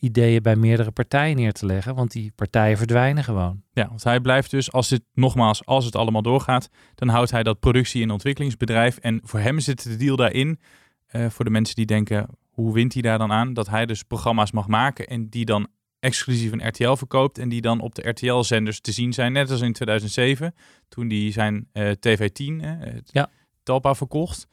ideeën 0.00 0.42
bij 0.42 0.56
meerdere 0.56 0.90
partijen 0.90 1.36
neer 1.36 1.52
te 1.52 1.66
leggen, 1.66 1.94
want 1.94 2.10
die 2.10 2.32
partijen 2.34 2.76
verdwijnen 2.76 3.24
gewoon. 3.24 3.62
Ja, 3.72 3.88
want 3.88 4.04
hij 4.04 4.20
blijft 4.20 4.50
dus, 4.50 4.72
als 4.72 4.90
het 4.90 5.02
nogmaals, 5.14 5.66
als 5.66 5.84
het 5.84 5.96
allemaal 5.96 6.22
doorgaat, 6.22 6.68
dan 6.94 7.08
houdt 7.08 7.30
hij 7.30 7.42
dat 7.42 7.60
productie- 7.60 8.02
en 8.02 8.10
ontwikkelingsbedrijf. 8.10 8.96
En 8.96 9.20
voor 9.24 9.40
hem 9.40 9.60
zit 9.60 9.82
de 9.82 9.96
deal 9.96 10.16
daarin, 10.16 10.60
voor 11.08 11.44
de 11.44 11.50
mensen 11.50 11.74
die 11.74 11.86
denken, 11.86 12.28
hoe 12.60 12.72
wint 12.72 12.92
hij 12.92 13.02
daar 13.02 13.18
dan 13.18 13.32
aan? 13.32 13.52
Dat 13.52 13.68
hij 13.68 13.86
dus 13.86 14.02
programma's 14.02 14.52
mag 14.52 14.66
maken 14.66 15.06
en 15.06 15.28
die 15.28 15.44
dan 15.44 15.68
exclusief 16.00 16.52
een 16.52 16.68
RTL 16.68 16.92
verkoopt 16.94 17.38
en 17.38 17.48
die 17.48 17.60
dan 17.60 17.80
op 17.80 17.94
de 17.94 18.08
RTL-zenders 18.08 18.80
te 18.80 18.92
zien 18.92 19.12
zijn. 19.12 19.32
Net 19.32 19.50
als 19.50 19.60
in 19.60 19.72
2007, 19.72 20.54
toen 20.88 21.08
hij 21.10 21.32
zijn 21.32 21.68
eh, 21.72 21.90
TV10, 21.90 22.60
eh, 22.60 22.70
het 22.78 23.10
Ja. 23.12 23.30
Talpa, 23.62 23.94
verkocht. 23.94 24.46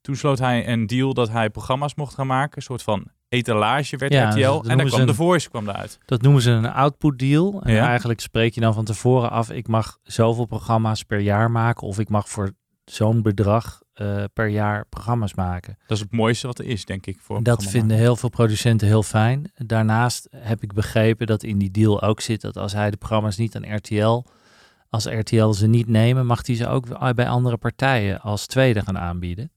Toen 0.00 0.16
sloot 0.16 0.38
hij 0.38 0.68
een 0.68 0.86
deal 0.86 1.14
dat 1.14 1.30
hij 1.30 1.50
programma's 1.50 1.94
mocht 1.94 2.14
gaan 2.14 2.26
maken, 2.26 2.56
een 2.56 2.62
soort 2.62 2.82
van 2.82 3.06
etalage 3.28 3.96
werd 3.96 4.12
Ja, 4.12 4.28
RTL. 4.28 4.40
dat 4.40 4.66
En 4.66 4.78
dan 4.78 4.86
kwam 4.86 5.00
een- 5.00 5.06
The 5.06 5.14
Voice 5.14 5.48
kwam 5.50 5.68
eruit. 5.68 5.98
Dat 6.04 6.22
noemen 6.22 6.42
ze 6.42 6.50
een 6.50 6.66
output 6.72 7.18
deal. 7.18 7.62
En 7.62 7.72
Ja. 7.74 7.86
eigenlijk 7.86 8.20
spreek 8.20 8.54
je 8.54 8.60
dan 8.60 8.74
van 8.74 8.84
tevoren 8.84 9.30
af, 9.30 9.50
ik 9.50 9.68
mag 9.68 9.98
zoveel 10.02 10.44
programma's 10.46 11.02
per 11.02 11.20
jaar 11.20 11.50
maken 11.50 11.86
of 11.86 11.98
ik 11.98 12.08
mag 12.08 12.28
voor 12.28 12.50
zo'n 12.84 13.22
bedrag 13.22 13.80
eh, 13.96 14.24
per 14.32 14.48
jaar 14.48 14.86
programma's 14.86 15.34
maken. 15.34 15.78
Dat 15.86 15.96
is 15.96 16.02
het 16.02 16.12
mooiste 16.12 16.46
wat 16.46 16.58
er 16.58 16.64
is, 16.64 16.84
denk 16.84 17.06
ik. 17.06 17.18
Voor 17.20 17.42
Dat 17.42 17.64
vinden 17.64 17.96
heel 17.96 18.16
veel 18.16 18.28
producenten 18.28 18.86
heel 18.86 19.02
fijn. 19.02 19.52
Daarnaast 19.54 20.28
heb 20.36 20.62
ik 20.62 20.72
begrepen 20.72 21.26
dat 21.26 21.42
in 21.42 21.58
die 21.58 21.70
deal 21.70 22.02
ook 22.02 22.20
zit 22.20 22.40
dat 22.40 22.56
als 22.56 22.72
hij 22.72 22.90
de 22.90 22.96
programma's 22.96 23.36
niet 23.36 23.56
aan 23.56 23.74
RTL, 23.74 24.24
als 24.90 25.04
RTL 25.06 25.50
ze 25.50 25.66
niet 25.66 25.88
nemen, 25.88 26.26
mag 26.26 26.46
hij 26.46 26.56
ze 26.56 26.68
ook 26.68 27.14
bij 27.14 27.28
andere 27.28 27.56
partijen 27.56 28.20
als 28.20 28.46
tweede 28.46 28.80
gaan 28.80 28.98
aanbieden. 28.98 29.50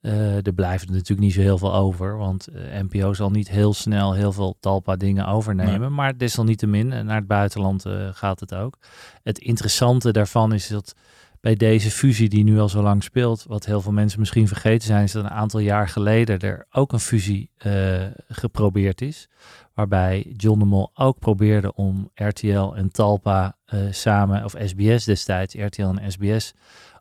Eh, 0.00 0.46
er 0.46 0.54
blijft 0.54 0.86
natuurlijk 0.88 1.20
niet 1.20 1.32
zo 1.32 1.40
heel 1.40 1.58
veel 1.58 1.74
over, 1.74 2.16
want 2.16 2.46
eh, 2.46 2.80
NPO 2.80 3.14
zal 3.14 3.30
niet 3.30 3.48
heel 3.48 3.74
snel 3.74 4.14
heel 4.14 4.32
veel 4.32 4.56
talpa 4.60 4.96
dingen 4.96 5.26
overnemen. 5.26 5.80
Nee. 5.80 5.88
Maar 5.88 6.18
desalniettemin, 6.18 6.88
naar 6.88 7.16
het 7.16 7.26
buitenland 7.26 7.84
gaat 8.12 8.40
het 8.40 8.54
ook. 8.54 8.78
Het 9.22 9.38
interessante 9.38 10.12
daarvan 10.12 10.52
is 10.52 10.68
dat 10.68 10.94
bij 11.42 11.54
deze 11.54 11.90
fusie 11.90 12.28
die 12.28 12.44
nu 12.44 12.58
al 12.58 12.68
zo 12.68 12.82
lang 12.82 13.02
speelt, 13.02 13.44
wat 13.48 13.64
heel 13.64 13.80
veel 13.80 13.92
mensen 13.92 14.20
misschien 14.20 14.48
vergeten 14.48 14.86
zijn, 14.86 15.02
is 15.02 15.12
dat 15.12 15.24
een 15.24 15.30
aantal 15.30 15.60
jaar 15.60 15.88
geleden 15.88 16.38
er 16.38 16.66
ook 16.70 16.92
een 16.92 17.00
fusie 17.00 17.50
eh, 17.56 18.02
geprobeerd 18.28 19.00
is. 19.00 19.28
Waarbij 19.74 20.34
John 20.36 20.58
de 20.58 20.64
Mol 20.64 20.90
ook 20.94 21.18
probeerde 21.18 21.74
om 21.74 22.10
RTL 22.14 22.72
en 22.74 22.90
Talpa 22.90 23.56
eh, 23.64 23.80
samen, 23.90 24.44
of 24.44 24.54
SBS 24.64 25.04
destijds, 25.04 25.54
RTL 25.54 25.82
en 25.82 26.12
SBS, 26.12 26.54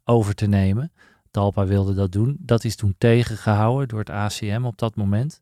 over 0.04 0.36
te 0.36 0.48
nemen. 0.48 0.92
Talpa 1.32 1.66
wilde 1.66 1.94
dat 1.94 2.12
doen. 2.12 2.38
Dat 2.40 2.64
is 2.64 2.76
toen 2.76 2.96
tegengehouden 2.98 3.88
door 3.88 4.00
het 4.00 4.10
ACM 4.10 4.62
op 4.64 4.78
dat 4.78 4.96
moment. 4.96 5.42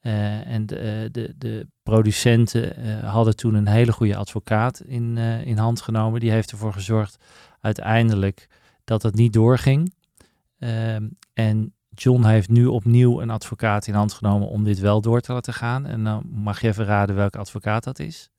Eh, 0.00 0.46
en 0.46 0.66
de, 0.66 1.08
de, 1.12 1.34
de 1.38 1.66
producenten 1.82 2.74
hadden 3.04 3.36
toen 3.36 3.54
een 3.54 3.68
hele 3.68 3.92
goede 3.92 4.16
advocaat 4.16 4.80
in, 4.80 5.18
in 5.44 5.58
hand 5.58 5.80
genomen. 5.80 6.20
Die 6.20 6.30
heeft 6.30 6.50
ervoor 6.50 6.72
gezorgd 6.72 7.18
uiteindelijk 7.62 8.46
dat 8.84 9.02
het 9.02 9.14
niet 9.14 9.32
doorging. 9.32 9.94
Ehm, 10.58 11.08
en 11.34 11.74
John 11.94 12.24
heeft 12.24 12.48
nu 12.48 12.66
opnieuw 12.66 13.20
een 13.20 13.30
advocaat 13.30 13.86
in 13.86 13.94
hand 13.94 14.12
genomen 14.12 14.48
om 14.48 14.64
dit 14.64 14.78
wel 14.78 15.00
door 15.00 15.20
te 15.20 15.32
laten 15.32 15.54
gaan. 15.54 15.86
En 15.86 16.04
dan 16.04 16.22
mag 16.30 16.60
je 16.60 16.68
even 16.68 16.84
raden 16.84 17.16
welke 17.16 17.38
advocaat 17.38 17.84
dat 17.84 17.98
is. 17.98 18.30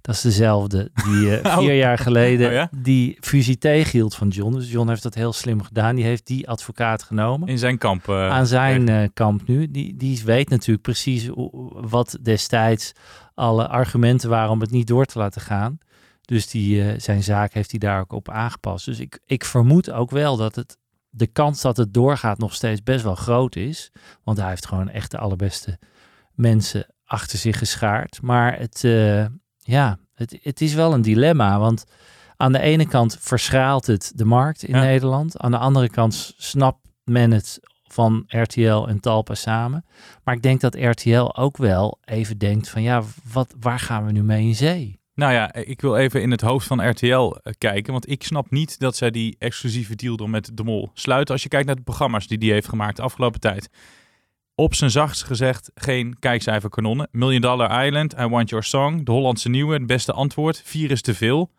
Dat 0.00 0.14
is 0.14 0.20
dezelfde 0.20 0.90
die 0.94 1.36
eh, 1.38 1.44
Oh. 1.52 1.58
vier 1.58 1.74
jaar 1.74 1.98
geleden 1.98 2.46
Oh 2.46 2.52
ja? 2.52 2.68
die 2.76 3.16
fusie 3.20 3.58
tegenhield 3.58 4.14
van 4.14 4.28
John. 4.28 4.54
Dus 4.54 4.70
John 4.70 4.88
heeft 4.88 5.02
dat 5.02 5.14
heel 5.14 5.32
slim 5.32 5.62
gedaan. 5.62 5.94
Die 5.94 6.04
heeft 6.04 6.26
die 6.26 6.48
advocaat 6.48 7.02
genomen 7.02 7.48
In 7.48 7.58
zijn 7.58 7.78
kamp. 7.78 8.08
eh, 8.08 8.28
aan 8.30 8.46
zijn 8.46 8.88
eh, 8.88 9.08
kamp 9.14 9.46
nu. 9.46 9.70
Die, 9.70 9.96
die 9.96 10.22
weet 10.24 10.48
natuurlijk 10.48 10.82
precies 10.82 11.28
wat 11.70 12.18
destijds 12.22 12.92
alle 13.34 13.68
argumenten 13.68 14.30
waren 14.30 14.50
om 14.50 14.60
het 14.60 14.70
niet 14.70 14.86
door 14.86 15.04
te 15.04 15.18
laten 15.18 15.40
gaan. 15.40 15.78
Dus 16.28 16.48
die, 16.48 16.82
eh, 16.82 17.00
zijn 17.00 17.22
zaak 17.22 17.52
heeft 17.52 17.70
hij 17.70 17.78
daar 17.78 18.00
ook 18.00 18.12
op 18.12 18.28
aangepast. 18.30 18.84
Dus 18.84 18.98
ik, 18.98 19.18
ik 19.26 19.44
vermoed 19.44 19.90
ook 19.90 20.10
wel 20.10 20.36
dat 20.36 20.54
het, 20.54 20.78
de 21.10 21.26
kans 21.26 21.60
dat 21.60 21.76
het 21.76 21.94
doorgaat 21.94 22.38
nog 22.38 22.54
steeds 22.54 22.82
best 22.82 23.04
wel 23.04 23.14
groot 23.14 23.56
is. 23.56 23.92
Want 24.24 24.38
hij 24.38 24.48
heeft 24.48 24.66
gewoon 24.66 24.88
echt 24.88 25.10
de 25.10 25.18
allerbeste 25.18 25.78
mensen 26.34 26.86
achter 27.04 27.38
zich 27.38 27.58
geschaard. 27.58 28.22
Maar 28.22 28.58
het, 28.58 28.84
eh, 28.84 29.26
ja, 29.58 29.98
het, 30.14 30.38
het 30.42 30.60
is 30.60 30.74
wel 30.74 30.94
een 30.94 31.02
dilemma. 31.02 31.58
Want 31.58 31.84
aan 32.36 32.52
de 32.52 32.60
ene 32.60 32.86
kant 32.86 33.16
verschraalt 33.20 33.86
het 33.86 34.12
de 34.14 34.24
markt 34.24 34.62
in 34.62 34.74
Ja. 34.74 34.82
Nederland. 34.82 35.38
Aan 35.38 35.50
de 35.50 35.58
andere 35.58 35.88
kant 35.88 36.34
snapt 36.36 36.88
men 37.04 37.30
het 37.30 37.60
van 37.84 38.24
RTL 38.26 38.86
en 38.86 39.00
Talpa 39.00 39.34
samen. 39.34 39.84
Maar 40.24 40.34
ik 40.34 40.42
denk 40.42 40.60
dat 40.60 40.74
RTL 40.74 41.34
ook 41.36 41.56
wel 41.56 41.98
even 42.04 42.38
denkt 42.38 42.68
van 42.68 42.82
ja, 42.82 43.02
wat, 43.32 43.54
waar 43.60 43.80
gaan 43.80 44.06
we 44.06 44.12
nu 44.12 44.22
mee 44.22 44.46
in 44.46 44.54
zee? 44.54 44.97
Nou 45.18 45.32
ja, 45.32 45.54
ik 45.54 45.80
wil 45.80 45.96
even 45.96 46.22
in 46.22 46.30
het 46.30 46.40
hoofd 46.40 46.66
van 46.66 46.88
RTL 46.88 47.06
eh, 47.06 47.52
kijken. 47.58 47.92
Want 47.92 48.10
ik 48.10 48.22
snap 48.22 48.50
niet 48.50 48.78
dat 48.78 48.96
zij 48.96 49.10
die 49.10 49.36
exclusieve 49.38 49.94
deal 49.94 50.16
door 50.16 50.30
met 50.30 50.56
De 50.56 50.64
Mol 50.64 50.90
sluiten. 50.94 51.34
Als 51.34 51.42
je 51.42 51.48
kijkt 51.48 51.66
naar 51.66 51.76
de 51.76 51.82
programma's 51.82 52.26
die 52.26 52.38
die 52.38 52.52
heeft 52.52 52.68
gemaakt 52.68 52.96
de 52.96 53.02
afgelopen 53.02 53.40
tijd. 53.40 53.68
Op 54.54 54.74
zijn 54.74 54.90
zachtst 54.90 55.22
gezegd 55.22 55.70
geen 55.74 56.18
kijkcijferkanonnen. 56.18 57.08
Million 57.10 57.40
Dollar 57.40 57.86
Island, 57.86 58.18
I 58.18 58.26
Want 58.26 58.48
Your 58.48 58.64
Song, 58.64 59.04
De 59.04 59.10
Hollandse 59.10 59.48
Nieuwe, 59.48 59.72
het 59.72 59.86
beste 59.86 60.12
antwoord. 60.12 60.62
Vier 60.64 60.90
is 60.90 61.02
te 61.02 61.14
veel. 61.14 61.50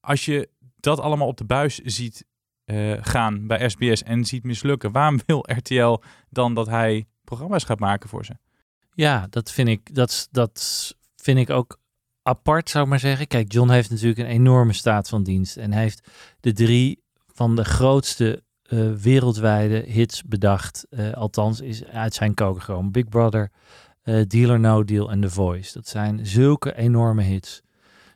Als 0.00 0.24
je 0.24 0.48
dat 0.76 1.00
allemaal 1.00 1.28
op 1.28 1.36
de 1.36 1.44
buis 1.44 1.78
ziet 1.78 2.24
eh, 2.64 2.92
gaan 3.00 3.46
bij 3.46 3.68
SBS 3.68 4.02
en 4.02 4.24
ziet 4.24 4.44
mislukken. 4.44 4.92
Waarom 4.92 5.20
wil 5.26 5.44
RTL 5.46 5.96
dan 6.30 6.54
dat 6.54 6.66
hij 6.66 7.06
programma's 7.24 7.64
gaat 7.64 7.80
maken 7.80 8.08
voor 8.08 8.24
ze? 8.24 8.36
Ja, 8.94 9.26
dat 9.30 9.52
vind 9.52 9.68
ik, 9.68 9.94
dat, 9.94 10.28
dat 10.30 10.94
vind 11.16 11.38
ik 11.38 11.50
ook 11.50 11.82
apart, 12.24 12.70
zou 12.70 12.84
ik 12.84 12.90
maar 12.90 12.98
zeggen. 12.98 13.26
Kijk, 13.26 13.52
John 13.52 13.70
heeft 13.70 13.90
natuurlijk 13.90 14.18
een 14.18 14.26
enorme 14.34 14.72
staat 14.72 15.08
van 15.08 15.22
dienst. 15.22 15.56
En 15.56 15.72
hij 15.72 15.82
heeft 15.82 16.08
de 16.40 16.52
drie 16.52 17.02
van 17.32 17.56
de 17.56 17.64
grootste 17.64 18.42
uh, 18.68 18.92
wereldwijde 18.92 19.84
hits 19.86 20.22
bedacht. 20.22 20.86
Uh, 20.90 21.12
althans, 21.12 21.60
is 21.60 21.84
uit 21.84 22.14
zijn 22.14 22.34
koker 22.34 22.62
gekomen. 22.62 22.92
Big 22.92 23.08
Brother, 23.08 23.50
uh, 24.04 24.22
Deal 24.26 24.50
or 24.50 24.60
No 24.60 24.84
Deal 24.84 25.10
en 25.10 25.20
The 25.20 25.30
Voice. 25.30 25.72
Dat 25.72 25.88
zijn 25.88 26.26
zulke 26.26 26.76
enorme 26.76 27.22
hits. 27.22 27.62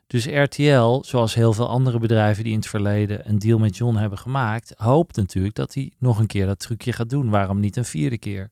Dus 0.07 0.27
RTL, 0.27 1.03
zoals 1.03 1.35
heel 1.35 1.53
veel 1.53 1.69
andere 1.69 1.99
bedrijven 1.99 2.45
die 2.45 2.53
in 2.53 2.59
het 2.59 2.69
verleden 2.69 3.29
een 3.29 3.39
deal 3.39 3.59
met 3.59 3.77
John 3.77 3.97
hebben 3.97 4.19
gemaakt, 4.19 4.75
hoopt 4.77 5.17
natuurlijk 5.17 5.55
dat 5.55 5.75
hij 5.75 5.93
nog 5.99 6.19
een 6.19 6.27
keer 6.27 6.47
dat 6.47 6.59
trucje 6.59 6.93
gaat 6.93 7.11
doen. 7.11 7.31
Waarom 7.31 7.61
niet 7.61 7.77
een 7.77 7.85
vierde 7.85 8.19
keer? 8.19 8.51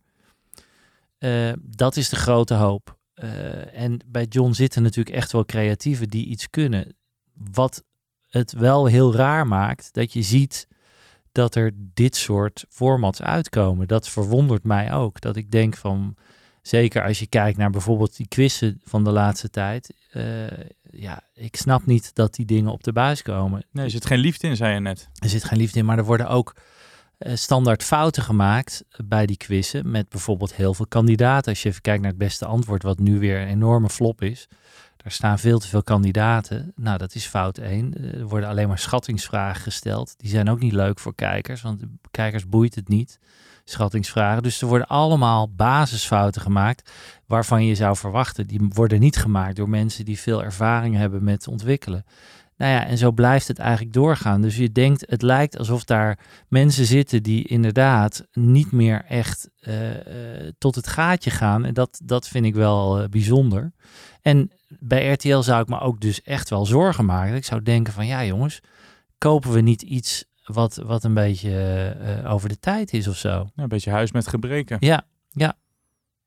dat 1.60 1.96
is 1.96 2.08
de 2.08 2.16
grote 2.16 2.54
hoop. 2.54 2.95
Uh, 3.22 3.80
en 3.80 4.00
bij 4.06 4.24
John 4.24 4.52
zitten 4.52 4.82
natuurlijk 4.82 5.16
echt 5.16 5.32
wel 5.32 5.44
creatieven 5.44 6.08
die 6.08 6.26
iets 6.26 6.50
kunnen. 6.50 6.96
Wat 7.52 7.84
het 8.28 8.52
wel 8.52 8.86
heel 8.86 9.14
raar 9.14 9.46
maakt 9.46 9.92
dat 9.92 10.12
je 10.12 10.22
ziet 10.22 10.68
dat 11.32 11.54
er 11.54 11.72
dit 11.76 12.16
soort 12.16 12.64
formats 12.68 13.22
uitkomen. 13.22 13.88
Dat 13.88 14.08
verwondert 14.08 14.64
mij 14.64 14.92
ook. 14.92 15.20
Dat 15.20 15.36
ik 15.36 15.50
denk 15.50 15.76
van, 15.76 16.16
zeker 16.62 17.04
als 17.04 17.18
je 17.18 17.26
kijkt 17.26 17.58
naar 17.58 17.70
bijvoorbeeld 17.70 18.16
die 18.16 18.28
quizzen 18.28 18.80
van 18.84 19.04
de 19.04 19.10
laatste 19.10 19.50
tijd. 19.50 19.94
Uh, 20.12 20.46
ja, 20.90 21.22
ik 21.34 21.56
snap 21.56 21.86
niet 21.86 22.14
dat 22.14 22.34
die 22.34 22.46
dingen 22.46 22.72
op 22.72 22.84
de 22.84 22.92
buis 22.92 23.22
komen. 23.22 23.64
Nee, 23.70 23.84
er 23.84 23.90
zit 23.90 24.06
geen 24.06 24.18
liefde 24.18 24.48
in, 24.48 24.56
zei 24.56 24.74
je 24.74 24.80
net. 24.80 25.08
Er 25.14 25.28
zit 25.28 25.44
geen 25.44 25.58
liefde 25.58 25.78
in, 25.78 25.84
maar 25.84 25.98
er 25.98 26.04
worden 26.04 26.28
ook 26.28 26.54
standaard 27.18 27.82
fouten 27.82 28.22
gemaakt 28.22 28.84
bij 29.04 29.26
die 29.26 29.36
quizzen. 29.36 29.90
Met 29.90 30.08
bijvoorbeeld 30.08 30.54
heel 30.54 30.74
veel 30.74 30.86
kandidaten. 30.86 31.50
Als 31.50 31.62
je 31.62 31.68
even 31.68 31.82
kijkt 31.82 32.00
naar 32.02 32.10
het 32.10 32.18
beste 32.18 32.46
antwoord, 32.46 32.82
wat 32.82 32.98
nu 32.98 33.18
weer 33.18 33.40
een 33.40 33.48
enorme 33.48 33.88
flop 33.88 34.22
is. 34.22 34.48
Er 34.96 35.12
staan 35.12 35.38
veel 35.38 35.58
te 35.58 35.68
veel 35.68 35.82
kandidaten. 35.82 36.72
Nou, 36.76 36.98
dat 36.98 37.14
is 37.14 37.26
fout 37.26 37.58
1. 37.58 38.14
Er 38.14 38.26
worden 38.26 38.48
alleen 38.48 38.68
maar 38.68 38.78
schattingsvragen 38.78 39.62
gesteld. 39.62 40.14
Die 40.16 40.30
zijn 40.30 40.50
ook 40.50 40.60
niet 40.60 40.72
leuk 40.72 40.98
voor 40.98 41.14
kijkers, 41.14 41.62
want 41.62 41.82
kijkers 42.10 42.48
boeit 42.48 42.74
het 42.74 42.88
niet. 42.88 43.18
Schattingsvragen. 43.64 44.42
Dus 44.42 44.60
er 44.60 44.66
worden 44.66 44.86
allemaal 44.86 45.50
basisfouten 45.52 46.42
gemaakt 46.42 46.90
waarvan 47.26 47.64
je 47.64 47.74
zou 47.74 47.96
verwachten. 47.96 48.46
Die 48.46 48.60
worden 48.68 49.00
niet 49.00 49.16
gemaakt 49.16 49.56
door 49.56 49.68
mensen 49.68 50.04
die 50.04 50.18
veel 50.18 50.44
ervaring 50.44 50.96
hebben 50.96 51.24
met 51.24 51.48
ontwikkelen. 51.48 52.04
Nou 52.56 52.72
ja, 52.72 52.86
en 52.86 52.98
zo 52.98 53.12
blijft 53.12 53.48
het 53.48 53.58
eigenlijk 53.58 53.92
doorgaan. 53.92 54.40
Dus 54.40 54.56
je 54.56 54.72
denkt, 54.72 55.04
het 55.08 55.22
lijkt 55.22 55.58
alsof 55.58 55.84
daar 55.84 56.18
mensen 56.48 56.84
zitten 56.84 57.22
die 57.22 57.48
inderdaad 57.48 58.26
niet 58.32 58.72
meer 58.72 59.04
echt 59.04 59.50
uh, 59.60 59.90
uh, 59.90 60.50
tot 60.58 60.74
het 60.74 60.86
gaatje 60.86 61.30
gaan. 61.30 61.64
En 61.64 61.74
dat, 61.74 62.00
dat 62.04 62.28
vind 62.28 62.46
ik 62.46 62.54
wel 62.54 63.02
uh, 63.02 63.08
bijzonder. 63.08 63.72
En 64.22 64.50
bij 64.68 65.12
RTL 65.12 65.40
zou 65.40 65.62
ik 65.62 65.68
me 65.68 65.80
ook 65.80 66.00
dus 66.00 66.22
echt 66.22 66.50
wel 66.50 66.66
zorgen 66.66 67.04
maken. 67.04 67.34
Ik 67.34 67.44
zou 67.44 67.62
denken 67.62 67.92
van, 67.92 68.06
ja 68.06 68.24
jongens, 68.24 68.60
kopen 69.18 69.52
we 69.52 69.60
niet 69.60 69.82
iets 69.82 70.24
wat, 70.44 70.76
wat 70.76 71.04
een 71.04 71.14
beetje 71.14 72.24
over 72.26 72.48
de 72.48 72.58
tijd 72.58 72.92
is 72.92 73.08
of 73.08 73.16
zo? 73.16 73.50
Een 73.56 73.68
beetje 73.68 73.90
huis 73.90 74.12
met 74.12 74.28
gebreken. 74.28 74.76
Ja, 74.80 75.06
ja. 75.30 75.58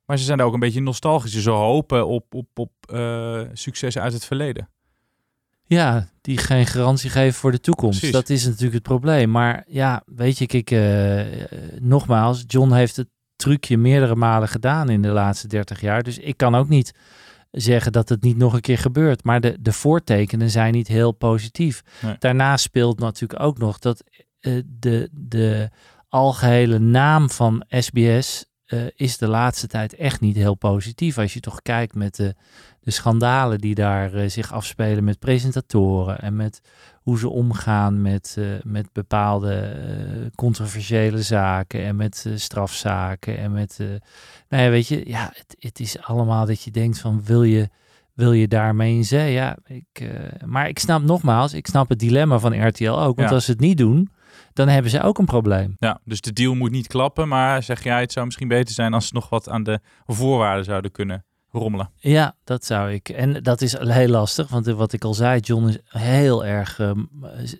Maar 0.05 0.17
ze 0.17 0.23
zijn 0.23 0.41
ook 0.41 0.53
een 0.53 0.59
beetje 0.59 0.81
nostalgisch. 0.81 1.41
Ze 1.41 1.49
hopen 1.49 2.07
op, 2.07 2.33
op, 2.33 2.59
op 2.59 2.71
successen 3.53 4.01
uit 4.01 4.13
het 4.13 4.25
verleden. 4.25 4.69
Ja, 5.69 6.09
die 6.21 6.37
geen 6.37 6.65
garantie 6.65 7.09
geven 7.09 7.39
voor 7.39 7.51
de 7.51 7.59
toekomst. 7.59 7.97
Precies. 7.97 8.15
Dat 8.15 8.29
is 8.29 8.45
natuurlijk 8.45 8.73
het 8.73 8.83
probleem. 8.83 9.31
Maar 9.31 9.63
ja, 9.67 10.03
weet 10.05 10.37
je, 10.37 10.45
kijk, 10.45 10.71
uh, 10.71 11.21
nogmaals, 11.79 12.43
John 12.47 12.73
heeft 12.73 12.95
het 12.95 13.07
trucje 13.35 13.77
meerdere 13.77 14.15
malen 14.15 14.47
gedaan 14.47 14.89
in 14.89 15.01
de 15.01 15.07
laatste 15.07 15.47
30 15.47 15.81
jaar. 15.81 16.03
Dus 16.03 16.17
ik 16.17 16.37
kan 16.37 16.55
ook 16.55 16.69
niet 16.69 16.93
zeggen 17.51 17.91
dat 17.91 18.09
het 18.09 18.23
niet 18.23 18.37
nog 18.37 18.53
een 18.53 18.61
keer 18.61 18.77
gebeurt. 18.77 19.23
Maar 19.23 19.41
de, 19.41 19.57
de 19.59 19.73
voortekenen 19.73 20.49
zijn 20.49 20.73
niet 20.73 20.87
heel 20.87 21.11
positief. 21.11 21.81
Nee. 22.01 22.15
Daarnaast 22.19 22.63
speelt 22.63 22.99
natuurlijk 22.99 23.41
ook 23.41 23.57
nog 23.57 23.79
dat 23.79 24.03
uh, 24.41 24.61
de, 24.65 25.09
de 25.11 25.69
algehele 26.07 26.79
naam 26.79 27.29
van 27.29 27.65
SBS 27.69 28.45
uh, 28.65 28.81
is 28.95 29.17
de 29.17 29.27
laatste 29.27 29.67
tijd 29.67 29.95
echt 29.95 30.19
niet 30.19 30.35
heel 30.35 30.55
positief. 30.55 31.17
Als 31.17 31.33
je 31.33 31.39
toch 31.39 31.61
kijkt 31.61 31.95
met 31.95 32.15
de, 32.15 32.35
de 32.89 32.95
schandalen 32.95 33.57
die 33.57 33.75
daar 33.75 34.13
uh, 34.13 34.29
zich 34.29 34.53
afspelen 34.53 35.03
met 35.03 35.19
presentatoren 35.19 36.19
en 36.19 36.35
met 36.35 36.61
hoe 37.01 37.19
ze 37.19 37.29
omgaan 37.29 38.01
met, 38.01 38.35
uh, 38.39 38.45
met 38.63 38.89
bepaalde 38.93 40.31
controversiële 40.35 41.21
zaken 41.21 41.83
en 41.83 41.95
met 41.95 42.25
strafzaken 42.35 43.37
en 43.37 43.51
met, 43.51 43.77
nou 44.49 44.63
ja, 44.63 44.69
weet 44.69 44.87
je, 44.87 45.09
ja, 45.09 45.31
het, 45.33 45.55
het, 45.59 45.79
is 45.79 46.01
allemaal 46.01 46.45
dat 46.45 46.63
je 46.63 46.71
denkt 46.71 46.99
van 46.99 47.23
wil 47.23 47.43
je, 47.43 47.69
wil 48.13 48.31
je 48.31 48.47
daarmee 48.47 48.95
in 48.95 49.05
zee? 49.05 49.33
Ja, 49.33 49.57
ik, 49.65 50.09
maar 50.45 50.67
ik 50.67 50.79
snap 50.79 51.01
nogmaals, 51.01 51.53
ik 51.53 51.67
snap 51.67 51.89
het 51.89 51.99
dilemma 51.99 52.39
van 52.39 52.67
RTL 52.67 52.89
ook, 52.89 53.15
want 53.15 53.29
ja. 53.29 53.35
als 53.35 53.45
ze 53.45 53.51
het 53.51 53.59
niet 53.59 53.77
doen, 53.77 54.09
dan 54.53 54.67
hebben 54.67 54.91
ze 54.91 55.01
ook 55.01 55.17
een 55.17 55.25
probleem. 55.25 55.73
Ja, 55.77 55.99
dus 56.03 56.21
de 56.21 56.33
deal 56.33 56.55
moet 56.55 56.71
niet 56.71 56.87
klappen, 56.87 57.27
maar 57.27 57.63
zeg 57.63 57.83
jij, 57.83 58.01
het 58.01 58.11
zou 58.11 58.25
misschien 58.25 58.47
beter 58.47 58.73
zijn 58.73 58.93
als 58.93 59.07
ze 59.07 59.13
nog 59.13 59.29
wat 59.29 59.49
aan 59.49 59.63
de 59.63 59.79
voorwaarden 60.05 60.65
zouden 60.65 60.91
kunnen 60.91 61.23
rommelen. 61.51 61.91
Ja, 61.95 62.35
dat 62.43 62.65
zou 62.65 62.91
ik. 62.91 63.09
En 63.09 63.43
dat 63.43 63.61
is 63.61 63.77
heel 63.77 64.07
lastig, 64.07 64.49
want 64.49 64.65
wat 64.65 64.93
ik 64.93 65.03
al 65.03 65.13
zei, 65.13 65.39
John 65.39 65.67
is 65.67 65.77
heel 65.83 66.45
erg 66.45 66.79
um, 66.79 67.09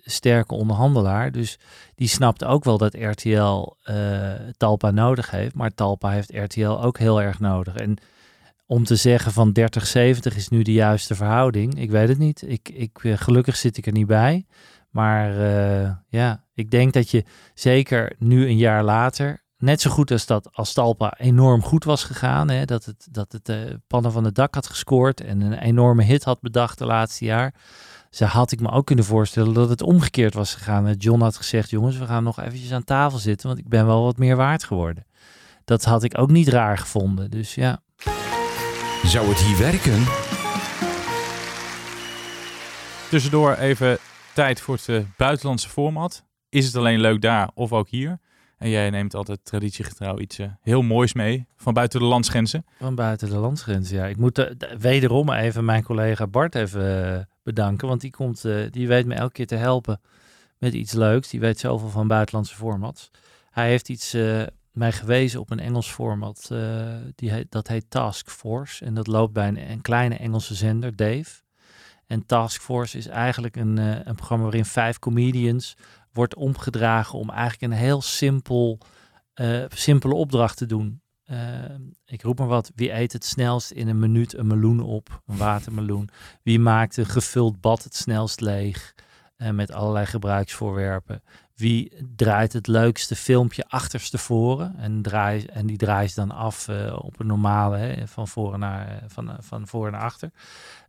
sterke 0.04 0.54
onderhandelaar. 0.54 1.32
Dus 1.32 1.58
die 1.94 2.08
snapt 2.08 2.44
ook 2.44 2.64
wel 2.64 2.78
dat 2.78 2.94
RTL 2.94 3.72
uh, 3.84 4.32
Talpa 4.56 4.90
nodig 4.90 5.30
heeft, 5.30 5.54
maar 5.54 5.74
Talpa 5.74 6.10
heeft 6.10 6.32
RTL 6.34 6.66
ook 6.66 6.98
heel 6.98 7.22
erg 7.22 7.40
nodig. 7.40 7.74
En 7.74 7.98
om 8.66 8.84
te 8.84 8.96
zeggen 8.96 9.32
van 9.32 9.56
30-70 9.60 9.62
is 10.36 10.48
nu 10.48 10.62
de 10.62 10.72
juiste 10.72 11.14
verhouding, 11.14 11.80
ik 11.80 11.90
weet 11.90 12.08
het 12.08 12.18
niet. 12.18 12.42
Ik, 12.46 12.68
ik, 12.68 12.98
gelukkig 13.02 13.56
zit 13.56 13.76
ik 13.76 13.86
er 13.86 13.92
niet 13.92 14.06
bij. 14.06 14.46
Maar 14.90 15.36
uh, 15.38 15.90
ja, 16.08 16.44
ik 16.54 16.70
denk 16.70 16.92
dat 16.92 17.10
je 17.10 17.24
zeker 17.54 18.14
nu 18.18 18.46
een 18.46 18.56
jaar 18.56 18.84
later, 18.84 19.42
net 19.60 19.80
zo 19.80 19.90
goed 19.90 20.10
als 20.10 20.26
dat 20.26 20.48
als 20.52 20.72
Talpa 20.72 21.14
enorm 21.18 21.62
goed 21.62 21.84
was 21.84 22.04
gegaan, 22.04 22.48
hè, 22.50 22.64
dat 22.64 22.84
het, 22.84 23.08
dat 23.10 23.32
het 23.32 23.48
uh, 23.48 23.56
pannen 23.86 24.12
van 24.12 24.24
het 24.24 24.34
dak 24.34 24.54
had 24.54 24.66
gescoord 24.66 25.20
en 25.20 25.40
een 25.40 25.58
enorme 25.58 26.02
hit 26.02 26.24
had 26.24 26.40
bedacht 26.40 26.78
de 26.78 26.86
laatste 26.86 27.24
jaar. 27.24 27.54
Ze 28.10 28.24
had 28.24 28.52
ik 28.52 28.60
me 28.60 28.70
ook 28.70 28.86
kunnen 28.86 29.04
voorstellen 29.04 29.54
dat 29.54 29.68
het 29.68 29.82
omgekeerd 29.82 30.34
was 30.34 30.54
gegaan. 30.54 30.92
John 30.92 31.20
had 31.20 31.36
gezegd, 31.36 31.70
jongens, 31.70 31.98
we 31.98 32.06
gaan 32.06 32.24
nog 32.24 32.40
eventjes 32.40 32.72
aan 32.72 32.84
tafel 32.84 33.18
zitten, 33.18 33.46
want 33.46 33.58
ik 33.58 33.68
ben 33.68 33.86
wel 33.86 34.02
wat 34.02 34.18
meer 34.18 34.36
waard 34.36 34.64
geworden. 34.64 35.06
Dat 35.64 35.84
had 35.84 36.02
ik 36.02 36.18
ook 36.18 36.30
niet 36.30 36.48
raar 36.48 36.78
gevonden, 36.78 37.30
dus 37.30 37.54
ja. 37.54 37.82
Zou 39.04 39.28
het 39.28 39.38
hier 39.38 39.58
werken? 39.58 40.04
Tussendoor 43.10 43.54
even 43.54 43.98
tijd 44.34 44.60
voor 44.60 44.74
het 44.74 44.88
uh, 44.88 45.00
buitenlandse 45.16 45.68
format. 45.68 46.24
Is 46.48 46.66
het 46.66 46.76
alleen 46.76 47.00
leuk 47.00 47.20
daar 47.20 47.50
of 47.54 47.72
ook 47.72 47.88
hier? 47.88 48.20
En 48.60 48.68
jij 48.68 48.90
neemt 48.90 49.14
altijd 49.14 49.44
traditiegetrouw 49.44 50.18
iets 50.18 50.38
uh, 50.38 50.46
heel 50.60 50.82
moois 50.82 51.12
mee 51.12 51.46
van 51.56 51.74
buiten 51.74 52.00
de 52.00 52.06
landsgrenzen. 52.06 52.64
Van 52.78 52.94
buiten 52.94 53.28
de 53.28 53.36
landsgrenzen, 53.36 53.96
ja. 53.96 54.06
Ik 54.06 54.16
moet 54.16 54.38
uh, 54.38 54.46
wederom 54.78 55.32
even 55.32 55.64
mijn 55.64 55.82
collega 55.82 56.26
Bart 56.26 56.54
even 56.54 57.28
bedanken. 57.42 57.88
Want 57.88 58.00
die, 58.00 58.10
komt, 58.10 58.42
die 58.70 58.88
weet 58.88 59.06
me 59.06 59.14
elke 59.14 59.32
keer 59.32 59.46
te 59.46 59.54
helpen 59.54 60.00
met 60.58 60.74
iets 60.74 60.92
leuks. 60.92 61.28
Die 61.28 61.40
weet 61.40 61.58
zoveel 61.58 61.88
van 61.88 62.08
buitenlandse 62.08 62.54
formats. 62.54 63.10
Hij 63.50 63.68
heeft 63.68 63.88
iets 63.88 64.16
mij 64.72 64.92
gewezen 64.92 65.40
op 65.40 65.50
een 65.50 65.60
Engels 65.60 65.90
format. 65.90 66.50
die 67.14 67.46
dat 67.48 67.68
heet 67.68 67.84
Task 67.88 68.30
Force. 68.30 68.84
En 68.84 68.94
dat 68.94 69.06
loopt 69.06 69.32
bij 69.32 69.48
een, 69.48 69.80
kleine 69.80 70.16
Engelse 70.16 70.54
zender, 70.54 70.96
Dave. 70.96 71.42
En 72.06 72.26
Task 72.26 72.62
Force 72.62 72.98
is 72.98 73.06
eigenlijk 73.06 73.56
een, 73.56 73.76
een 73.76 74.14
programma 74.14 74.44
waarin 74.44 74.64
vijf 74.64 74.98
comedians 74.98 75.76
wordt 76.12 76.34
omgedragen 76.34 77.18
om 77.18 77.30
eigenlijk 77.30 77.72
een 77.72 77.78
heel 77.78 78.02
simpel, 78.02 78.78
uh, 79.34 79.64
simpele 79.68 80.14
opdracht 80.14 80.56
te 80.56 80.66
doen. 80.66 81.02
Uh, 81.26 81.38
ik 82.04 82.22
roep 82.22 82.38
maar 82.38 82.46
wat. 82.46 82.72
Wie 82.74 82.92
eet 82.92 83.12
het 83.12 83.24
snelst 83.24 83.70
in 83.70 83.88
een 83.88 83.98
minuut 83.98 84.34
een 84.34 84.46
meloen 84.46 84.80
op? 84.80 85.22
Een 85.26 85.36
watermeloen. 85.36 86.08
Wie 86.42 86.58
maakt 86.58 86.96
een 86.96 87.06
gevuld 87.06 87.60
bad 87.60 87.84
het 87.84 87.94
snelst 87.94 88.40
leeg? 88.40 88.94
met 89.52 89.72
allerlei 89.72 90.06
gebruiksvoorwerpen. 90.06 91.22
Wie 91.60 91.92
draait 92.16 92.52
het 92.52 92.66
leukste 92.66 93.16
filmpje 93.16 93.64
achterstevoren. 93.68 94.74
En, 94.78 95.02
draai, 95.02 95.44
en 95.44 95.66
die 95.66 95.76
draait 95.76 96.14
dan 96.14 96.30
af 96.30 96.68
uh, 96.68 96.96
op 97.02 97.20
een 97.20 97.26
normale, 97.26 97.76
hè, 97.76 98.06
van, 98.06 98.28
voren 98.28 98.58
naar, 98.58 99.02
van, 99.06 99.36
van 99.40 99.66
voor 99.66 99.90
naar 99.90 100.00
achter. 100.00 100.30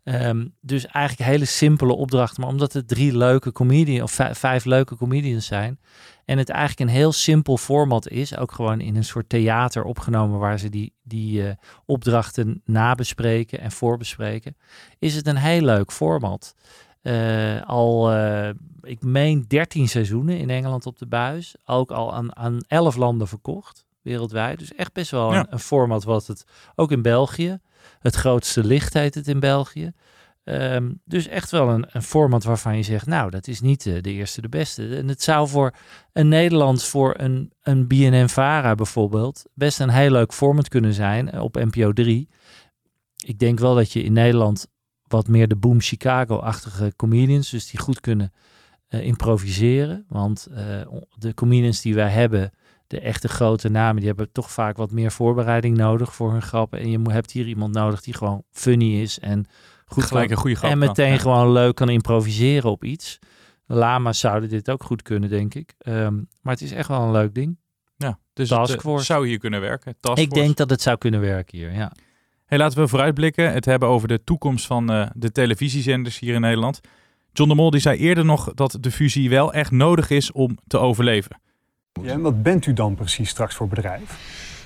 Um, 0.04 0.54
dus 0.62 0.86
eigenlijk 0.86 1.30
hele 1.30 1.46
simpele 1.46 1.94
opdrachten. 1.94 2.42
Maar 2.42 2.50
omdat 2.50 2.74
het 2.74 2.88
drie 2.88 3.18
leuke 3.18 3.52
comedians, 3.52 4.02
of 4.02 4.38
vijf, 4.38 4.66
leuke 4.66 4.96
comedians 4.96 5.46
zijn. 5.46 5.80
En 6.26 6.38
het 6.38 6.50
eigenlijk 6.50 6.90
een 6.90 6.96
heel 6.96 7.12
simpel 7.12 7.58
format 7.58 8.08
is. 8.08 8.38
Ook 8.38 8.52
gewoon 8.52 8.80
in 8.80 8.96
een 8.96 9.04
soort 9.04 9.30
theater 9.30 9.84
opgenomen 9.84 10.40
waar 10.40 10.60
ze 10.60 10.70
die, 10.70 10.94
die 11.04 11.56
opdrachten 11.86 12.62
nabespreken 12.66 13.60
en 13.60 13.72
voorbespreken. 13.72 14.58
Is 15.00 15.16
het 15.16 15.28
een 15.28 15.38
heel 15.38 15.62
leuk 15.62 15.92
format. 15.92 16.56
Uh, 17.04 17.62
al, 17.62 18.14
uh, 18.14 18.50
ik 18.82 19.02
meen 19.04 19.46
13 19.48 19.88
seizoenen 19.88 20.38
in 20.38 20.50
Engeland 20.50 20.86
op 20.86 20.98
de 20.98 21.08
buis. 21.08 21.56
Ook 21.66 21.92
al 21.92 22.14
aan, 22.14 22.36
aan 22.36 22.58
11 22.68 22.96
landen 22.96 23.28
verkocht 23.28 23.86
wereldwijd. 24.02 24.60
Dus 24.60 24.74
echt 24.74 24.94
best 24.94 25.12
wel 25.12 25.34
Ja. 25.34 25.40
een, 25.40 25.48
een 25.50 25.60
format 25.60 26.04
wat 26.04 26.28
het 26.28 26.44
ook 26.76 26.92
in 26.92 27.02
België. 27.02 27.60
Het 28.00 28.16
grootste 28.16 28.64
licht 28.64 28.94
heet 28.94 29.16
het 29.16 29.28
in 29.28 29.40
België. 29.40 29.92
Ehm, 30.44 30.92
dus 31.06 31.28
echt 31.28 31.52
wel 31.52 31.70
een, 31.70 31.86
een 31.90 32.02
format 32.04 32.44
waarvan 32.44 32.78
je 32.78 32.84
zegt, 32.84 33.06
nou, 33.06 33.30
dat 33.30 33.48
is 33.48 33.62
niet 33.62 33.86
eh, 33.86 34.02
de 34.02 34.12
eerste 34.12 34.42
de 34.42 34.50
beste. 34.50 34.96
En 34.96 35.08
het 35.08 35.22
zou 35.24 35.48
voor 35.48 35.74
een 36.14 36.28
Nederlands, 36.28 36.88
voor 36.88 37.14
een, 37.18 37.52
een 37.62 37.88
BNN-Vara 37.88 38.76
bijvoorbeeld, 38.76 39.44
best 39.54 39.80
een 39.80 39.90
heel 39.90 40.12
leuk 40.12 40.34
format 40.34 40.68
kunnen 40.68 40.94
zijn 40.94 41.40
op 41.42 41.56
NPO 41.56 41.92
3. 41.94 42.30
Ik 43.26 43.40
denk 43.40 43.60
wel 43.60 43.76
dat 43.76 43.92
je 43.92 44.04
in 44.04 44.14
Nederland 44.14 44.68
wat 45.12 45.28
meer 45.28 45.48
de 45.48 45.56
Boom 45.56 45.82
Chicago-achtige 45.82 46.94
comedians, 46.96 47.50
dus 47.50 47.70
die 47.70 47.80
goed 47.80 48.00
kunnen 48.00 48.34
eh, 48.88 49.06
improviseren. 49.06 50.06
Want 50.08 50.48
eh, 50.52 50.82
de 51.18 51.34
comedians 51.34 51.82
die 51.82 51.96
wij 51.96 52.10
hebben, 52.10 52.52
de 52.88 53.00
echte 53.00 53.28
grote 53.28 53.70
namen, 53.70 53.96
die 53.96 54.08
hebben 54.08 54.32
toch 54.32 54.52
vaak 54.52 54.78
wat 54.78 54.92
meer 54.92 55.12
voorbereiding 55.12 55.78
nodig 55.78 56.16
voor 56.16 56.32
hun 56.32 56.42
grappen. 56.42 56.80
En 56.80 56.90
je 56.90 57.00
hebt 57.12 57.32
hier 57.32 57.48
iemand 57.48 57.74
nodig 57.74 58.02
die 58.02 58.14
gewoon 58.14 58.44
funny 58.52 59.02
is 59.02 59.20
en 59.20 59.46
goed 59.86 60.04
Gelijk 60.04 60.26
kan- 60.28 60.36
een 60.36 60.42
goede 60.42 60.56
grap 60.56 60.72
en 60.72 60.80
kan, 60.80 60.88
meteen 60.88 61.12
ja. 61.12 61.18
gewoon 61.18 61.52
leuk 61.52 61.76
kan 61.76 61.90
improviseren 61.90 62.72
op 62.72 62.84
iets. 62.84 63.20
Lama's 63.66 64.20
zouden 64.20 64.50
dit 64.50 64.70
ook 64.70 64.84
goed 64.84 65.02
kunnen, 65.02 65.30
denk 65.30 65.54
ik. 65.54 65.74
Ehm, 65.78 66.16
maar 66.42 66.54
het 66.54 66.62
is 66.62 66.72
echt 66.72 66.88
wel 66.88 67.02
een 67.02 67.12
leuk 67.12 67.34
ding. 67.34 67.58
Ja, 67.98 68.20
dus 68.34 68.50
het 68.50 68.84
eh, 68.84 68.98
zou 68.98 69.28
hier 69.28 69.38
kunnen 69.40 69.62
werken. 69.62 69.92
Ik 69.92 69.98
Taskforce. 70.00 70.34
denk 70.34 70.58
dat 70.58 70.70
het 70.70 70.82
zou 70.82 70.98
kunnen 70.98 71.20
werken 71.20 71.58
hier, 71.58 71.74
ja. 71.74 71.92
Hey, 72.52 72.60
laten 72.60 72.80
we 72.80 72.88
vooruitblikken. 72.88 73.54
Het 73.54 73.66
hebben 73.66 73.90
over 73.90 74.08
de 74.08 74.24
toekomst 74.24 74.66
van 74.66 74.92
eh, 74.92 75.08
de 75.14 75.32
televisiezenders 75.32 76.20
hier 76.20 76.34
in 76.34 76.42
Nederland. 76.42 76.80
John 77.34 77.50
de 77.50 77.56
Mol 77.56 77.70
die 77.70 77.80
zei 77.80 77.98
eerder 77.98 78.26
nog 78.26 78.54
dat 78.54 78.78
de 78.80 78.92
fusie 78.92 79.30
wel 79.30 79.54
echt 79.54 79.72
nodig 79.72 80.10
is 80.10 80.32
om 80.32 80.58
te 80.68 80.78
overleven. 80.78 81.40
Ja, 82.02 82.12
en 82.12 82.22
wat 82.22 82.44
bent 82.44 82.66
u 82.66 82.74
dan 82.74 82.96
precies 82.96 83.30
straks 83.30 83.56
voor 83.56 83.68
bedrijf? 83.68 84.18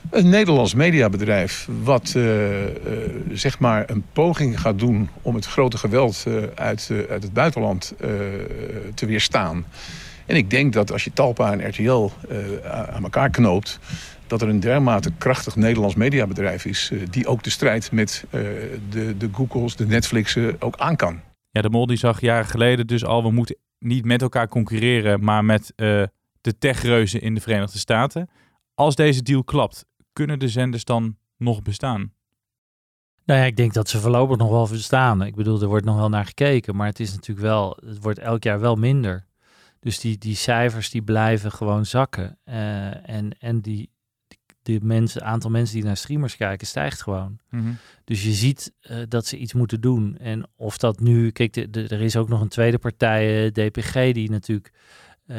Een 0.09 0.29
Nederlands 0.29 0.73
mediabedrijf 0.73 1.67
wat 1.83 2.13
eh, 2.15 2.63
eh, 2.63 2.71
zeg 3.31 3.59
maar 3.59 3.89
een 3.89 4.05
poging 4.13 4.59
gaat 4.59 4.79
doen 4.79 5.09
om 5.21 5.35
het 5.35 5.45
grote 5.45 5.77
geweld 5.77 6.25
uit, 6.55 6.91
uit 7.09 7.23
het 7.23 7.33
buitenland 7.33 7.93
eh, 7.99 8.09
te 8.93 9.05
weerstaan. 9.05 9.65
En 10.25 10.35
ik 10.35 10.49
denk 10.49 10.73
dat 10.73 10.91
als 10.91 11.03
je 11.03 11.13
Talpa 11.13 11.51
en 11.51 11.69
RTL 11.69 12.09
eh, 12.29 12.93
aan 12.93 13.03
elkaar 13.03 13.29
knoopt, 13.29 13.79
dat 14.27 14.41
er 14.41 14.49
een 14.49 14.59
dermate 14.59 15.11
krachtig 15.17 15.55
Nederlands 15.55 15.95
mediabedrijf 15.95 16.65
is 16.65 16.89
eh, 16.91 16.99
die 17.09 17.27
ook 17.27 17.43
de 17.43 17.49
strijd 17.49 17.91
met 17.91 18.25
eh, 18.29 18.41
de, 18.89 19.17
de 19.17 19.29
Googles, 19.31 19.75
de 19.75 19.85
Netflixen 19.85 20.61
ook 20.61 20.77
aan 20.77 20.95
kan. 20.95 21.21
Ja, 21.51 21.61
de 21.61 21.69
Mol 21.69 21.85
die 21.85 21.97
zag 21.97 22.21
jaren 22.21 22.45
geleden 22.45 22.87
dus 22.87 23.05
al, 23.05 23.23
we 23.23 23.31
moeten 23.31 23.55
niet 23.79 24.05
met 24.05 24.21
elkaar 24.21 24.47
concurreren, 24.47 25.23
maar 25.23 25.45
met 25.45 25.73
eh, 25.75 26.03
de 26.41 26.57
techreuzen 26.57 27.21
in 27.21 27.33
de 27.33 27.41
Verenigde 27.41 27.77
Staten. 27.77 28.29
Als 28.73 28.95
deze 28.95 29.21
deal 29.21 29.43
klapt, 29.43 29.85
kunnen 30.13 30.39
de 30.39 30.47
zenders 30.47 30.83
dan 30.83 31.17
nog 31.37 31.61
bestaan? 31.61 32.13
Nou 33.25 33.39
ja, 33.39 33.45
ik 33.45 33.55
denk 33.55 33.73
dat 33.73 33.89
ze 33.89 33.99
voorlopig 33.99 34.37
nog 34.37 34.49
wel 34.49 34.67
verstaan. 34.67 35.23
Ik 35.23 35.35
bedoel, 35.35 35.61
er 35.61 35.67
wordt 35.67 35.85
nog 35.85 35.95
wel 35.95 36.09
naar 36.09 36.25
gekeken, 36.25 36.75
maar 36.75 36.87
het 36.87 36.99
is 36.99 37.13
natuurlijk 37.13 37.47
wel, 37.47 37.77
het 37.85 38.01
wordt 38.01 38.19
elk 38.19 38.43
jaar 38.43 38.59
wel 38.59 38.75
minder. 38.75 39.25
Dus 39.79 39.99
die, 39.99 40.17
die 40.17 40.35
cijfers 40.35 40.89
die 40.89 41.01
blijven 41.01 41.51
gewoon 41.51 41.85
zakken. 41.85 42.37
Eh, 42.43 43.09
en 43.09 43.37
en 43.39 43.61
die, 43.61 43.89
mensen, 44.81 45.23
aantal 45.23 45.49
mensen 45.49 45.75
die 45.75 45.83
naar 45.85 45.97
streamers 45.97 46.35
kijken 46.35 46.67
stijgt 46.67 47.01
gewoon. 47.01 47.37
Dus 48.03 48.23
je 48.23 48.31
ziet 48.31 48.73
eh, 48.81 48.97
dat 49.07 49.25
ze 49.25 49.37
iets 49.37 49.53
moeten 49.53 49.81
doen. 49.81 50.17
En 50.17 50.47
of 50.55 50.77
dat 50.77 50.99
nu, 50.99 51.31
kijk, 51.31 51.53
de, 51.53 51.69
de- 51.69 51.87
er 51.87 52.01
is 52.01 52.15
ook 52.15 52.29
nog 52.29 52.41
een 52.41 52.47
tweede 52.47 52.77
partij, 52.77 53.45
eh, 53.45 53.51
DPG, 53.51 53.93
die 54.13 54.29
natuurlijk 54.29 54.71
eh, 55.25 55.37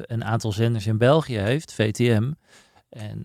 een 0.00 0.24
aantal 0.24 0.52
zenders 0.52 0.86
in 0.86 0.98
België 0.98 1.38
heeft, 1.38 1.72
VTM. 1.72 2.30
En 2.88 3.22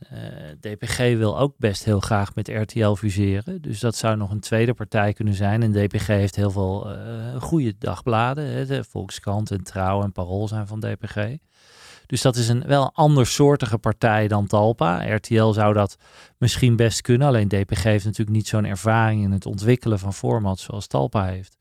DPG 0.59 0.97
wil 0.97 1.39
ook 1.39 1.53
best 1.57 1.83
heel 1.83 1.99
graag 1.99 2.35
met 2.35 2.47
RTL 2.47 2.93
fuseren. 2.93 3.61
Dus 3.61 3.79
dat 3.79 3.95
zou 3.95 4.17
nog 4.17 4.31
een 4.31 4.39
tweede 4.39 4.73
partij 4.73 5.13
kunnen 5.13 5.33
zijn. 5.33 5.63
En 5.63 5.71
DPG 5.71 6.07
heeft 6.07 6.35
heel 6.35 6.51
veel 6.51 6.87
goede 7.39 7.75
dagbladen. 7.79 8.45
Hè. 8.45 8.65
De 8.65 8.83
Volkskrant 8.83 9.51
en 9.51 9.63
Trouw 9.63 10.03
en 10.03 10.11
Parool 10.11 10.47
zijn 10.47 10.67
van 10.67 10.79
DPG. 10.79 11.15
Dus 12.05 12.21
dat 12.21 12.35
is 12.35 12.47
een 12.47 12.63
wel 12.67 12.91
andersoortige 12.93 13.77
partij 13.77 14.27
dan 14.27 14.47
Talpa. 14.47 15.15
RTL 15.15 15.51
zou 15.51 15.73
dat 15.73 15.97
misschien 16.37 16.75
best 16.75 17.01
kunnen. 17.01 17.27
Alleen 17.27 17.47
DPG 17.47 17.83
heeft 17.83 18.05
natuurlijk 18.05 18.37
niet 18.37 18.47
zo'n 18.47 18.65
ervaring 18.65 19.23
in 19.23 19.31
het 19.31 19.45
ontwikkelen 19.45 19.99
van 19.99 20.13
formats 20.13 20.63
zoals 20.63 20.87
Talpa 20.87 21.25
heeft. 21.25 21.57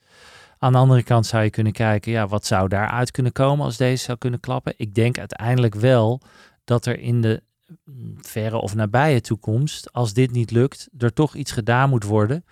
Aan 0.58 0.72
de 0.72 0.78
andere 0.78 1.02
kant 1.02 1.26
zou 1.26 1.44
je 1.44 1.50
kunnen 1.50 1.72
kijken, 1.72 2.12
ja, 2.12 2.26
wat 2.26 2.46
zou 2.46 2.68
daaruit 2.68 3.10
kunnen 3.10 3.32
komen 3.32 3.64
als 3.64 3.76
deze 3.76 4.04
zou 4.04 4.18
kunnen 4.18 4.40
klappen? 4.40 4.74
Ik 4.76 4.94
denk 4.94 5.18
uiteindelijk 5.18 5.74
wel 5.74 6.20
dat 6.64 6.86
er 6.86 6.98
in 6.98 7.20
de 7.20 7.42
mm, 7.84 8.16
verre 8.20 8.56
of 8.56 8.74
nabije 8.74 9.20
toekomst, 9.20 9.92
als 9.92 10.12
dit 10.12 10.30
niet 10.30 10.50
lukt, 10.50 10.88
er 10.98 11.12
toch 11.12 11.34
iets 11.34 11.52
gedaan 11.52 11.88
moet 11.88 12.04
worden 12.04 12.44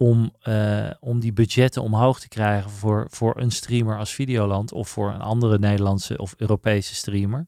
om, 0.00 0.32
eh, 0.40 0.90
om 1.00 1.20
die 1.20 1.32
budgetten 1.32 1.82
omhoog 1.82 2.20
te 2.20 2.28
krijgen 2.28 2.70
voor, 2.70 3.06
voor 3.10 3.40
een 3.40 3.50
streamer 3.50 3.98
als 3.98 4.14
Videoland 4.14 4.72
of 4.72 4.88
voor 4.88 5.12
een 5.12 5.20
andere 5.20 5.58
Nederlandse 5.58 6.18
of 6.18 6.34
Europese 6.36 6.94
streamer. 6.94 7.46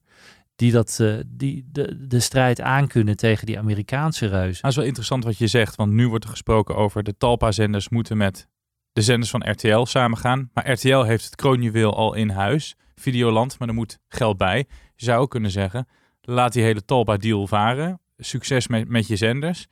Die, 0.56 0.72
dat, 0.72 0.98
eh, 1.00 1.14
die 1.26 1.68
de, 1.72 2.06
de 2.06 2.20
strijd 2.20 2.60
aankunnen 2.60 3.16
tegen 3.16 3.46
die 3.46 3.58
Amerikaanse 3.58 4.26
reuzen. 4.26 4.58
Nou, 4.60 4.68
is 4.68 4.76
wel 4.76 4.84
interessant 4.84 5.24
wat 5.24 5.38
je 5.38 5.46
zegt, 5.46 5.76
want 5.76 5.92
nu 5.92 6.08
wordt 6.08 6.24
er 6.24 6.30
gesproken 6.30 6.76
over 6.76 7.02
de 7.02 7.16
Talpa-zenders 7.16 7.88
moeten 7.88 8.16
met 8.16 8.48
de 8.92 9.02
zenders 9.02 9.30
van 9.30 9.50
RTL 9.50 9.84
samengaan. 9.84 10.50
Maar 10.54 10.70
RTL 10.70 11.02
heeft 11.02 11.24
het 11.24 11.34
kroonjuweel 11.34 11.96
al 11.96 12.14
in 12.14 12.28
huis, 12.28 12.76
Videoland, 12.94 13.58
maar 13.58 13.68
er 13.68 13.74
moet 13.74 13.98
geld 14.08 14.36
bij. 14.36 14.66
Je 14.94 15.04
zou 15.04 15.20
ook 15.20 15.30
kunnen 15.30 15.50
zeggen, 15.50 15.88
laat 16.20 16.52
die 16.52 16.62
hele 16.62 16.84
Talpa-deal 16.84 17.46
varen. 17.46 18.00
Succes 18.16 18.68
met, 18.68 18.88
met 18.88 19.06
je 19.06 19.16
zenders. 19.16 19.68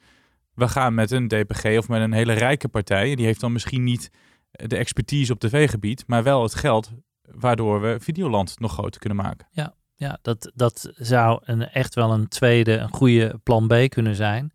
We 0.55 0.69
gaan 0.69 0.95
met 0.95 1.11
een 1.11 1.29
DPG 1.29 1.65
of 1.79 1.89
met 1.89 2.01
een 2.01 2.13
hele 2.13 2.33
rijke 2.33 2.69
partij. 2.69 3.15
Die 3.15 3.27
heeft 3.27 3.41
dan 3.41 3.53
misschien 3.53 3.85
niet 3.85 4.11
de 4.51 4.77
expertise 4.77 5.33
op 5.33 5.41
tv-gebied, 5.41 6.05
maar 6.07 6.23
wel 6.23 6.43
het 6.43 6.55
geld 6.55 6.91
waardoor 7.23 7.81
we 7.81 7.97
Videoland 8.01 8.59
nog 8.59 8.73
groter 8.73 9.01
kunnen 9.01 9.19
maken. 9.19 9.47
Ja, 9.95 10.19
dat, 10.23 10.51
dat 10.55 10.93
zou 10.95 11.41
een, 11.45 11.69
echt 11.69 11.95
wel 11.95 12.13
een 12.13 12.29
tweede, 12.29 12.77
een 12.77 12.93
goede 12.93 13.41
plan 13.43 13.67
B 13.67 13.89
kunnen 13.89 14.15
zijn. 14.15 14.53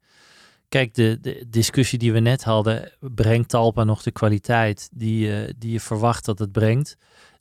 Kijk, 0.70 0.94
de, 0.94 1.18
de 1.22 1.46
discussie 1.50 2.00
die 2.00 2.14
we 2.14 2.20
net 2.20 2.44
hadden, 2.44 2.92
brengt 3.00 3.50
Talpa 3.50 3.84
nog 3.84 4.04
de 4.04 4.12
kwaliteit 4.12 4.90
die, 4.94 5.28
je 5.28 5.56
die 5.58 5.72
je 5.72 5.80
verwacht 5.80 6.26
dat 6.26 6.40
het 6.40 6.52
brengt? 6.52 6.98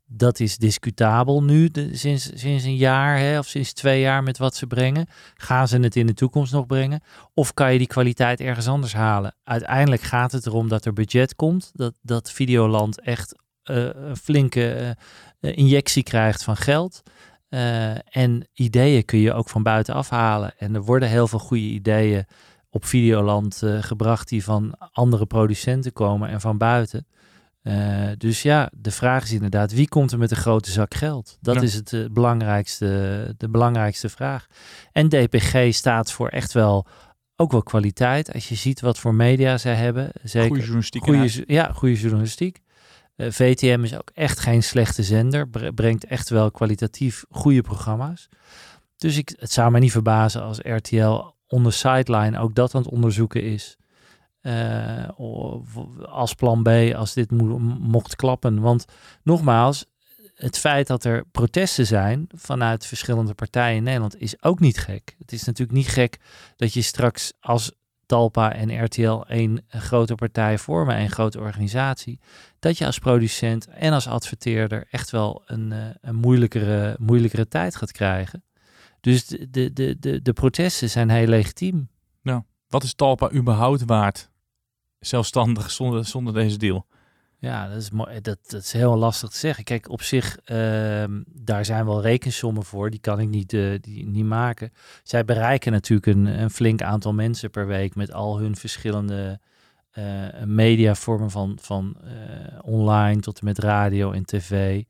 Dat 0.06 0.40
is 0.40 0.56
discutabel 0.56 1.42
nu, 1.42 1.70
sinds, 1.92 2.30
sinds 2.34 2.64
een 2.64 2.76
jaar 2.76 3.18
hè, 3.18 3.38
of 3.38 3.46
sinds 3.46 3.72
twee 3.72 4.00
jaar 4.00 4.22
met 4.22 4.38
wat 4.38 4.54
ze 4.54 4.66
brengen. 4.66 5.06
Gaan 5.34 5.68
ze 5.68 5.78
het 5.78 5.96
in 5.96 6.06
de 6.06 6.14
toekomst 6.14 6.52
nog 6.52 6.66
brengen? 6.66 7.02
Of 7.34 7.54
kan 7.54 7.72
je 7.72 7.78
die 7.78 7.86
kwaliteit 7.86 8.40
ergens 8.40 8.68
anders 8.68 8.92
halen? 8.94 9.34
Uiteindelijk 9.44 10.02
gaat 10.02 10.32
het 10.32 10.46
erom 10.46 10.68
dat 10.68 10.84
er 10.84 10.92
budget 10.92 11.34
komt, 11.34 11.70
dat, 11.74 11.94
dat 12.02 12.30
Videoland 12.30 13.00
echt 13.00 13.34
eh, 13.62 13.88
een 13.94 14.16
flinke 14.16 14.96
eh, 15.40 15.56
injectie 15.56 16.02
krijgt 16.02 16.44
van 16.44 16.56
geld. 16.56 17.02
En 18.08 18.48
ideeën 18.52 19.04
kun 19.04 19.18
je 19.18 19.32
ook 19.32 19.48
van 19.48 19.62
buiten 19.62 19.94
afhalen. 19.94 20.54
En 20.58 20.74
er 20.74 20.82
worden 20.82 21.08
heel 21.08 21.28
veel 21.28 21.38
goede 21.38 21.62
ideeën 21.62 22.26
op 22.70 22.84
Videoland 22.84 23.62
gebracht 23.80 24.28
die 24.28 24.44
van 24.44 24.74
andere 24.92 25.26
producenten 25.26 25.92
komen 25.92 26.28
en 26.28 26.40
van 26.40 26.58
buiten. 26.58 27.06
Uh, 27.64 28.08
dus 28.18 28.42
ja, 28.42 28.70
de 28.76 28.90
vraag 28.90 29.22
is 29.22 29.32
inderdaad, 29.32 29.72
wie 29.72 29.88
komt 29.88 30.12
er 30.12 30.18
met 30.18 30.30
een 30.30 30.36
grote 30.36 30.70
zak 30.70 30.94
geld? 30.94 31.38
Dat 31.40 31.54
Ja. 31.54 31.60
is 31.62 31.74
het 31.74 31.92
uh, 31.92 32.06
belangrijkste, 32.10 32.86
de 33.36 33.48
belangrijkste 33.48 34.08
vraag. 34.08 34.46
En 34.92 35.08
DPG 35.08 35.74
staat 35.74 36.12
voor 36.12 36.28
echt 36.28 36.52
wel 36.52 36.86
ook 37.36 37.52
wel 37.52 37.62
kwaliteit. 37.62 38.32
Als 38.32 38.48
je 38.48 38.54
ziet 38.54 38.80
wat 38.80 38.98
voor 38.98 39.14
media 39.14 39.58
zij 39.58 39.74
hebben. 39.74 40.10
Zeker, 40.22 40.46
Goede 40.48 40.62
journalistiek. 40.62 41.02
goede, 41.04 41.44
ja, 41.46 41.72
goede 41.72 41.94
journalistiek. 41.94 42.60
Eh, 43.16 43.30
VTM 43.30 43.80
is 43.82 43.94
ook 43.94 44.10
echt 44.14 44.40
geen 44.40 44.62
slechte 44.62 45.02
zender. 45.02 45.48
bre- 45.48 45.72
Brengt 45.72 46.04
echt 46.04 46.28
wel 46.28 46.50
kwalitatief 46.50 47.24
goede 47.30 47.60
programma's. 47.62 48.28
Dus 48.96 49.16
ik, 49.16 49.34
het 49.38 49.52
zou 49.52 49.70
mij 49.70 49.80
niet 49.80 49.92
verbazen 49.92 50.42
als 50.42 50.58
RTL 50.62 51.22
on 51.46 51.62
the 51.62 51.70
sideline 51.70 52.38
ook 52.38 52.54
dat 52.54 52.74
aan 52.74 52.82
het 52.82 52.90
onderzoeken 52.90 53.42
is. 53.42 53.76
Eh, 54.44 55.08
als 56.08 56.34
plan 56.34 56.62
B, 56.62 56.68
als 56.94 57.12
dit 57.14 57.30
mo- 57.30 57.58
mocht 57.78 58.16
klappen. 58.16 58.60
Want 58.60 58.84
nogmaals, 59.22 59.84
het 60.34 60.58
feit 60.58 60.86
dat 60.86 61.04
er 61.04 61.24
protesten 61.32 61.86
zijn 61.86 62.26
vanuit 62.34 62.86
verschillende 62.86 63.34
partijen 63.34 63.76
in 63.76 63.82
Nederland 63.82 64.20
is 64.20 64.42
ook 64.42 64.60
niet 64.60 64.78
gek. 64.78 65.14
Het 65.18 65.32
is 65.32 65.44
natuurlijk 65.44 65.78
niet 65.78 65.88
gek 65.88 66.16
dat 66.56 66.72
je 66.72 66.82
straks 66.82 67.32
als 67.40 67.72
Talpa 68.06 68.52
en 68.54 68.84
RTL 68.84 69.20
één 69.28 69.64
grote 69.68 70.14
partij 70.14 70.58
vormen, 70.58 70.98
een 71.00 71.10
grote 71.10 71.40
organisatie, 71.40 72.20
dat 72.58 72.78
je 72.78 72.86
als 72.86 72.98
producent 72.98 73.66
en 73.66 73.92
als 73.92 74.06
adverteerder 74.06 74.86
echt 74.90 75.10
wel 75.10 75.42
een, 75.46 75.72
eh, 75.72 75.78
een 76.00 76.16
moeilijkere, 76.16 76.96
moeilijkere 77.00 77.48
tijd 77.48 77.76
gaat 77.76 77.92
krijgen. 77.92 78.44
Dus 79.00 79.26
de, 79.26 79.72
de, 79.72 79.96
de, 80.00 80.22
de 80.22 80.32
protesten 80.32 80.90
zijn 80.90 81.10
heel 81.10 81.26
legitiem. 81.26 81.88
Nou, 82.22 82.42
wat 82.68 82.82
is 82.82 82.94
Talpa 82.94 83.32
überhaupt 83.32 83.84
waard? 83.84 84.32
Zelfstandig 85.06 85.70
zonder, 85.70 86.04
zonder 86.04 86.34
deze 86.34 86.58
deal. 86.58 86.86
Ja, 87.44 87.68
dat 87.68 87.76
is. 87.76 87.90
Dat, 88.22 88.38
dat 88.46 88.62
is 88.62 88.72
heel 88.72 88.96
lastig 88.96 89.30
te 89.30 89.38
zeggen. 89.38 89.64
Kijk, 89.64 89.88
op 89.88 90.02
zich, 90.02 90.38
ehm, 90.44 91.22
daar 91.26 91.64
zijn 91.64 91.84
wel 91.84 92.02
rekensommen 92.02 92.64
voor. 92.64 92.90
Die 92.90 93.00
kan 93.00 93.20
ik 93.20 93.28
niet, 93.28 93.52
eh, 93.52 93.74
die, 93.80 94.06
niet 94.06 94.24
maken. 94.24 94.72
Zij 95.02 95.24
bereiken 95.24 95.72
natuurlijk 95.72 96.06
een, 96.16 96.26
een 96.26 96.50
flink 96.50 96.82
aantal 96.82 97.12
mensen 97.12 97.50
per 97.50 97.66
week 97.66 97.94
met 97.94 98.12
al 98.12 98.38
hun 98.38 98.56
verschillende 98.56 99.40
uh, 99.98 100.42
mediavormen 100.44 101.30
van, 101.30 101.58
van 101.60 101.96
eh, 102.04 102.58
online 102.62 103.20
tot 103.20 103.38
en 103.38 103.44
met 103.44 103.58
radio 103.58 104.12
en 104.12 104.24
tv. 104.24 104.82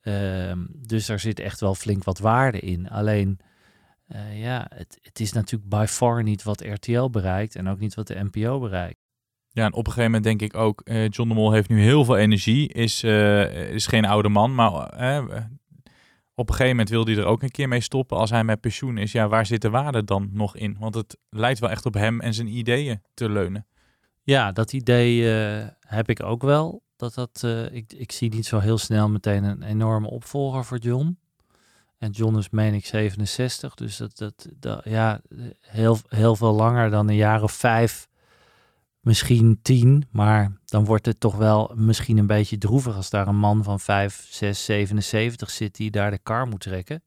Ehm, 0.00 0.58
dus 0.68 1.06
daar 1.06 1.20
zit 1.20 1.40
echt 1.40 1.60
wel 1.60 1.74
flink 1.74 2.04
wat 2.04 2.18
waarde 2.18 2.60
in. 2.60 2.88
Alleen, 2.88 3.38
ja, 4.32 4.66
het, 4.74 4.98
het 5.02 5.20
is 5.20 5.32
natuurlijk 5.32 5.70
by 5.70 5.84
far 5.88 6.22
niet 6.22 6.42
wat 6.42 6.60
RTL 6.60 7.08
bereikt 7.10 7.56
en 7.56 7.68
ook 7.68 7.78
niet 7.78 7.94
wat 7.94 8.06
de 8.06 8.28
NPO 8.30 8.58
bereikt. 8.58 9.03
Ja, 9.54 9.64
en 9.64 9.72
op 9.72 9.86
een 9.86 9.92
gegeven 9.92 10.04
moment 10.04 10.24
denk 10.24 10.42
ik 10.42 10.56
ook, 10.56 10.80
uh, 10.84 11.08
John 11.08 11.28
de 11.28 11.34
Mol 11.34 11.52
heeft 11.52 11.68
nu 11.68 11.80
heel 11.80 12.04
veel 12.04 12.16
energie, 12.16 12.72
is, 12.72 13.04
uh, 13.04 13.70
is 13.70 13.86
geen 13.86 14.04
oude 14.04 14.28
man, 14.28 14.54
maar 14.54 14.72
uh, 14.72 15.24
op 16.34 16.48
een 16.48 16.54
gegeven 16.54 16.70
moment 16.70 16.88
wil 16.88 17.04
hij 17.04 17.16
er 17.16 17.24
ook 17.24 17.42
een 17.42 17.50
keer 17.50 17.68
mee 17.68 17.80
stoppen 17.80 18.16
als 18.16 18.30
hij 18.30 18.44
met 18.44 18.60
pensioen 18.60 18.98
is. 18.98 19.12
Ja, 19.12 19.28
waar 19.28 19.46
zit 19.46 19.62
de 19.62 19.70
waarde 19.70 20.04
dan 20.04 20.28
nog 20.32 20.56
in? 20.56 20.76
Want 20.78 20.94
het 20.94 21.18
lijkt 21.30 21.58
wel 21.58 21.70
echt 21.70 21.86
op 21.86 21.94
hem 21.94 22.20
en 22.20 22.34
zijn 22.34 22.56
ideeën 22.56 23.02
te 23.14 23.30
leunen. 23.30 23.66
Ja, 24.22 24.52
dat 24.52 24.72
idee 24.72 25.24
heb 25.80 26.08
ik 26.08 26.22
ook 26.22 26.42
wel. 26.42 26.82
Dat 26.96 27.14
dat, 27.14 27.46
ik, 27.72 27.92
ik 27.92 28.12
zie 28.12 28.34
niet 28.34 28.46
zo 28.46 28.58
heel 28.58 28.78
snel 28.78 29.08
meteen 29.08 29.44
een 29.44 29.62
enorme 29.62 30.10
opvolger 30.10 30.64
voor 30.64 30.78
John. 30.78 31.18
En 31.98 32.10
John 32.10 32.38
is, 32.38 32.50
meen 32.50 32.74
ik, 32.74 32.86
67. 32.86 33.74
Dus 33.74 33.96
dat, 33.96 34.16
dat, 34.16 34.48
dat 34.58 34.80
ja, 34.84 35.20
heel, 35.60 35.98
heel 36.08 36.36
veel 36.36 36.52
langer 36.52 36.90
dan 36.90 37.08
een 37.08 37.16
jaar 37.16 37.42
of 37.42 37.52
vijf 37.52 38.08
misschien 39.04 39.58
tien, 39.62 40.06
maar 40.10 40.52
dan 40.64 40.84
wordt 40.84 41.06
het 41.06 41.20
toch 41.20 41.36
wel 41.36 41.72
misschien 41.74 42.18
een 42.18 42.26
beetje 42.26 42.58
droevig 42.58 42.96
als 42.96 43.10
daar 43.10 43.28
een 43.28 43.36
man 43.36 43.64
van 43.64 43.80
5, 43.80 44.26
6, 44.30 44.64
77 44.64 45.50
zit 45.50 45.76
die 45.76 45.90
daar 45.90 46.10
de 46.10 46.18
kar 46.18 46.46
moet 46.46 46.60
trekken. 46.60 47.02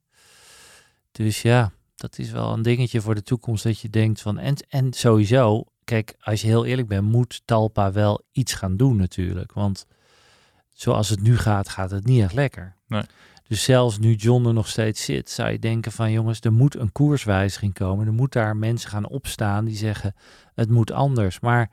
Dus 1.12 1.42
ja, 1.42 1.72
dat 1.96 2.20
is 2.20 2.32
wel 2.32 2.54
een 2.54 2.62
dingetje 2.62 3.02
voor 3.02 3.16
de 3.16 3.24
toekomst 3.24 3.64
dat 3.64 3.80
je 3.80 3.90
denkt 3.90 4.22
van 4.22 4.38
en, 4.38 4.56
en 4.70 4.94
sowieso, 4.94 5.64
kijk, 5.84 6.16
als 6.20 6.42
je 6.42 6.48
heel 6.48 6.66
eerlijk 6.66 6.88
bent, 6.88 7.12
moet 7.12 7.42
Talpa 7.46 7.92
wel 7.92 8.22
iets 8.32 8.54
gaan 8.54 8.78
doen 8.78 8.96
natuurlijk, 8.96 9.54
want 9.54 9.86
zoals 10.74 11.10
het 11.10 11.22
nu 11.22 11.38
gaat, 11.38 11.70
gaat 11.70 11.92
het 11.92 12.06
niet 12.06 12.22
echt 12.22 12.34
lekker. 12.34 12.76
Nee. 12.88 13.04
Dus 13.48 13.64
zelfs 13.64 14.00
nu 14.00 14.14
John 14.14 14.46
er 14.46 14.54
nog 14.54 14.68
steeds 14.68 15.04
zit, 15.04 15.30
zou 15.30 15.52
je 15.52 15.60
denken 15.60 15.92
van 15.92 16.12
jongens, 16.12 16.40
er 16.42 16.54
moet 16.54 16.76
een 16.76 16.92
koerswijziging 16.92 17.74
komen. 17.74 18.08
Er 18.08 18.14
moet 18.14 18.34
daar 18.34 18.56
mensen 18.56 18.90
gaan 18.90 19.08
opstaan 19.08 19.66
die 19.66 19.76
zeggen 19.76 20.16
het 20.56 20.70
moet 20.70 20.92
anders. 20.92 21.40
Maar 21.40 21.72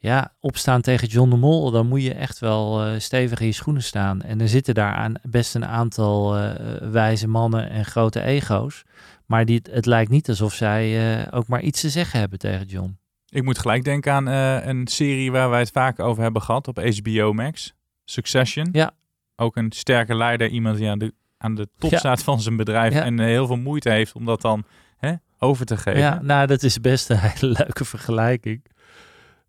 ja, 0.00 0.34
opstaan 0.40 0.80
tegen 0.80 1.08
John 1.08 1.30
de 1.30 1.36
Mol, 1.36 1.70
dan 1.70 1.86
moet 1.86 2.02
je 2.02 2.14
echt 2.14 2.38
wel 2.38 2.86
uh, 2.86 2.98
stevig 2.98 3.40
in 3.40 3.46
je 3.46 3.52
schoenen 3.52 3.82
staan. 3.82 4.22
En 4.22 4.40
er 4.40 4.48
zitten 4.48 4.74
daar 4.74 4.92
aan 4.92 5.14
best 5.22 5.54
een 5.54 5.64
aantal 5.64 6.38
uh, 6.38 6.50
wijze 6.90 7.28
mannen 7.28 7.70
en 7.70 7.84
grote 7.84 8.22
ego's. 8.22 8.84
Maar 9.26 9.44
die, 9.44 9.62
het 9.70 9.86
lijkt 9.86 10.10
niet 10.10 10.28
alsof 10.28 10.52
zij 10.52 11.18
uh, 11.20 11.26
ook 11.30 11.46
maar 11.46 11.60
iets 11.60 11.80
te 11.80 11.90
zeggen 11.90 12.20
hebben 12.20 12.38
tegen 12.38 12.66
John. 12.66 12.98
Ik 13.28 13.42
moet 13.42 13.58
gelijk 13.58 13.84
denken 13.84 14.12
aan 14.12 14.26
een 14.26 14.86
serie 14.86 15.32
waar 15.32 15.50
wij 15.50 15.60
het 15.60 15.70
vaak 15.70 15.98
over 15.98 16.22
hebben 16.22 16.42
gehad 16.42 16.68
op 16.68 16.78
HBO 16.78 17.32
Max. 17.32 17.74
Succession. 18.04 18.68
Ja. 18.72 18.92
Ook 19.40 19.56
een 19.56 19.72
sterke 19.72 20.14
leider, 20.14 20.48
iemand 20.48 20.76
die 20.76 20.88
aan 20.88 20.98
de, 20.98 21.14
aan 21.38 21.54
de 21.54 21.68
top 21.78 21.90
Ja. 21.90 21.98
staat 21.98 22.22
van 22.22 22.40
zijn 22.40 22.56
bedrijf 22.56 22.92
Ja. 22.94 23.02
en 23.04 23.18
heel 23.18 23.46
veel 23.46 23.56
moeite 23.56 23.90
heeft 23.90 24.12
om 24.14 24.24
dat 24.24 24.40
dan 24.40 24.64
hè, 24.96 25.12
over 25.38 25.66
te 25.66 25.76
geven. 25.76 26.00
Ja, 26.00 26.20
nou, 26.22 26.46
dat 26.46 26.62
is 26.62 26.80
best 26.80 27.10
een 27.10 27.18
hele 27.28 27.52
leuke 27.58 27.84
vergelijking. 27.84 28.64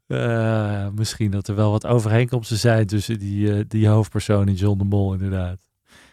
Eh, 0.08 0.88
misschien 0.96 1.32
dat 1.32 1.48
er 1.48 1.56
wel 1.56 1.72
wat 1.72 1.86
overeenkomsten 1.86 2.58
zijn 2.58 2.88
tussen 2.88 3.20
die, 3.20 3.54
eh, 3.54 3.64
die 3.68 3.88
hoofdpersoon 3.88 4.48
en 4.48 4.54
John 4.54 4.78
de 4.78 4.84
Mol, 4.84 5.14
inderdaad. 5.14 5.58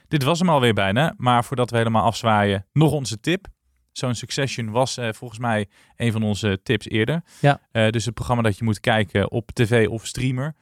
Dit 0.09 0.23
was 0.23 0.39
hem 0.39 0.49
alweer 0.49 0.75
bijna, 0.75 1.15
maar 1.17 1.45
voordat 1.45 1.71
we 1.71 1.77
helemaal 1.77 2.05
afzwaaien, 2.05 2.67
nog 2.73 2.93
onze 2.93 3.21
tip. 3.21 3.47
Zo'n 3.93 4.15
Succession 4.15 4.71
was 4.71 4.97
eh, 4.97 5.09
volgens 5.13 5.41
mij 5.41 5.69
een 5.97 6.13
van 6.13 6.23
onze 6.23 6.61
tips 6.63 6.89
eerder. 6.89 7.23
Ja. 7.41 7.61
Dus 7.91 8.05
het 8.05 8.15
programma 8.15 8.43
dat 8.43 8.59
je 8.59 8.65
moet 8.65 8.81
kijken 8.81 9.31
op 9.31 9.51
tv 9.53 9.89
of 9.89 10.07
streamer. 10.07 10.55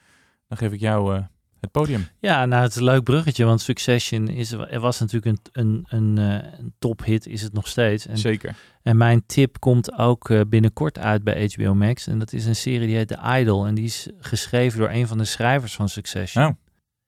Dan 0.49 0.59
geef 0.59 0.73
ik 0.73 0.81
jou 0.81 1.23
het 1.65 1.73
podium. 1.73 2.07
Ja, 2.21 2.47
nou, 2.47 2.63
het 2.63 2.71
is 2.71 2.77
een 2.77 2.85
leuk 2.85 3.03
bruggetje, 3.03 3.45
want 3.45 3.61
Succession 3.61 4.29
is, 4.29 4.53
er 4.53 4.81
was 4.81 5.01
natuurlijk 5.01 5.27
een, 5.27 5.39
een, 5.53 5.85
een, 5.89 6.19
eh, 6.19 6.49
een 6.59 6.75
tophit, 6.79 7.27
is 7.27 7.43
het 7.43 7.53
nog 7.53 7.69
steeds. 7.69 8.07
En, 8.07 8.19
Zeker. 8.19 8.55
en 8.83 8.97
mijn 8.97 9.23
tip 9.27 9.61
komt 9.61 9.99
ook 9.99 10.31
eh, 10.31 10.41
binnenkort 10.49 10.99
uit 10.99 11.25
bij 11.25 11.51
HBO 11.57 11.75
Max. 11.75 12.07
En 12.07 12.19
dat 12.19 12.33
is 12.33 12.47
een 12.47 12.57
serie 12.57 12.87
die 12.87 12.97
heet 12.97 13.09
The 13.09 13.39
Idol. 13.41 13.67
En 13.67 13.75
die 13.75 13.85
is 13.85 14.09
geschreven 14.19 14.79
door 14.79 14.91
een 14.91 15.07
van 15.07 15.19
de 15.19 15.25
schrijvers 15.25 15.75
van 15.75 15.89
Succession. 15.89 16.45
Oh. 16.45 16.51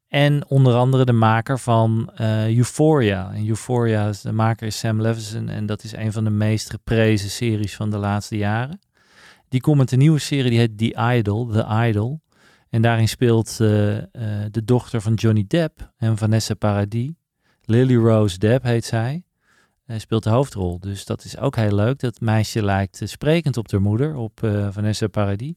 En 0.09 0.49
onder 0.49 0.75
andere 0.75 1.05
de 1.05 1.13
maker 1.13 1.59
van 1.59 2.11
eh, 2.15 2.57
Euphoria. 2.57 3.33
En 3.33 3.49
Euphoria, 3.49 4.09
is- 4.09 4.21
de 4.21 4.33
maker 4.33 4.67
is 4.67 4.79
Sam 4.79 5.01
Levinson. 5.01 5.49
En 5.49 5.67
dat 5.67 5.85
is 5.85 5.93
een 5.93 6.13
van 6.13 6.25
de 6.25 6.31
meest 6.31 6.71
geprezen 6.71 7.31
series 7.31 7.77
van 7.77 7.91
de 7.91 7.99
laatste 7.99 8.37
jaren. 8.37 8.81
Die 9.49 9.61
komt 9.61 9.79
met 9.79 9.93
een 9.93 9.99
nieuwe 9.99 10.19
serie, 10.19 10.51
die 10.51 10.59
heet 10.59 10.79
The 10.79 11.15
Idol. 11.19 11.47
The 11.47 11.67
Idol. 11.89 12.21
En 12.77 12.83
daarin 12.83 13.09
speelt 13.09 13.61
eh, 13.61 13.97
eh, 13.97 14.05
de 14.51 14.65
dochter 14.65 15.01
van 15.01 15.15
Johnny 15.15 15.45
Depp 15.49 15.93
en 15.97 16.17
Vanessa 16.17 16.55
Paradis. 16.55 17.11
Lily 17.65 17.97
Rose 17.97 18.39
Depp 18.39 18.65
heet 18.65 18.85
zij. 18.85 19.25
Hij 19.85 19.99
speelt 19.99 20.23
de 20.23 20.31
hoofdrol. 20.31 20.81
Dus 20.81 21.05
dat 21.05 21.25
is 21.25 21.39
ook 21.39 21.57
heel 21.57 21.75
leuk. 21.75 22.01
Dat 22.01 22.21
meisje 22.21 22.63
lijkt 22.63 23.01
eh, 23.01 23.09
sprekend 23.09 23.57
op 23.57 23.71
haar 23.71 23.81
moeder, 23.81 24.17
op 24.17 24.41
Vanessa 24.71 25.07
Paradis. 25.07 25.55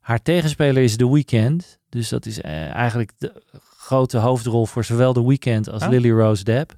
Haar 0.00 0.22
tegenspeler 0.22 0.82
is 0.82 0.96
The 0.96 1.12
Weeknd. 1.12 1.78
Dus 1.88 2.08
dat 2.08 2.26
is 2.26 2.40
eigenlijk 2.40 3.12
de 3.18 3.42
grote 3.76 4.18
hoofdrol 4.18 4.66
voor 4.66 4.84
zowel 4.84 5.12
The 5.12 5.26
Weeknd 5.26 5.70
als 5.70 5.82
Oh. 5.82 5.88
Lily 5.88 6.10
Rose 6.10 6.44
Depp. 6.44 6.76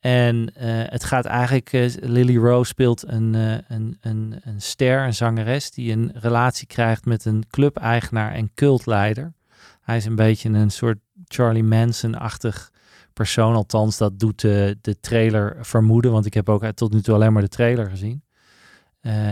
En 0.00 0.54
eh, 0.54 0.68
het 0.86 1.04
gaat 1.04 1.24
eigenlijk, 1.24 1.72
eh, 1.72 1.90
Lily 2.00 2.36
Rose 2.36 2.68
speelt 2.68 3.08
een, 3.08 3.34
eh, 3.34 3.58
een, 3.68 3.98
een, 4.00 4.40
een 4.42 4.60
ster, 4.60 5.04
een 5.04 5.14
zangeres, 5.14 5.70
die 5.70 5.92
een 5.92 6.12
relatie 6.14 6.66
krijgt 6.66 7.04
met 7.04 7.24
een 7.24 7.44
clubeigenaar 7.50 8.32
en 8.32 8.54
cultleider. 8.54 9.32
Hij 9.80 9.96
is 9.96 10.04
een 10.04 10.16
beetje 10.16 10.48
een 10.48 10.70
soort 10.70 10.98
Charlie 11.24 11.64
Manson-achtig 11.64 12.70
persoon. 13.12 13.54
Althans, 13.54 13.96
dat 13.96 14.18
doet 14.18 14.40
de, 14.40 14.78
de 14.80 15.00
trailer 15.00 15.56
vermoeden, 15.60 16.12
want 16.12 16.26
ik 16.26 16.34
heb 16.34 16.48
ook 16.48 16.64
tot 16.64 16.92
nu 16.92 17.02
toe 17.02 17.14
alleen 17.14 17.32
maar 17.32 17.42
de 17.42 17.48
trailer 17.48 17.90
gezien. 17.90 18.22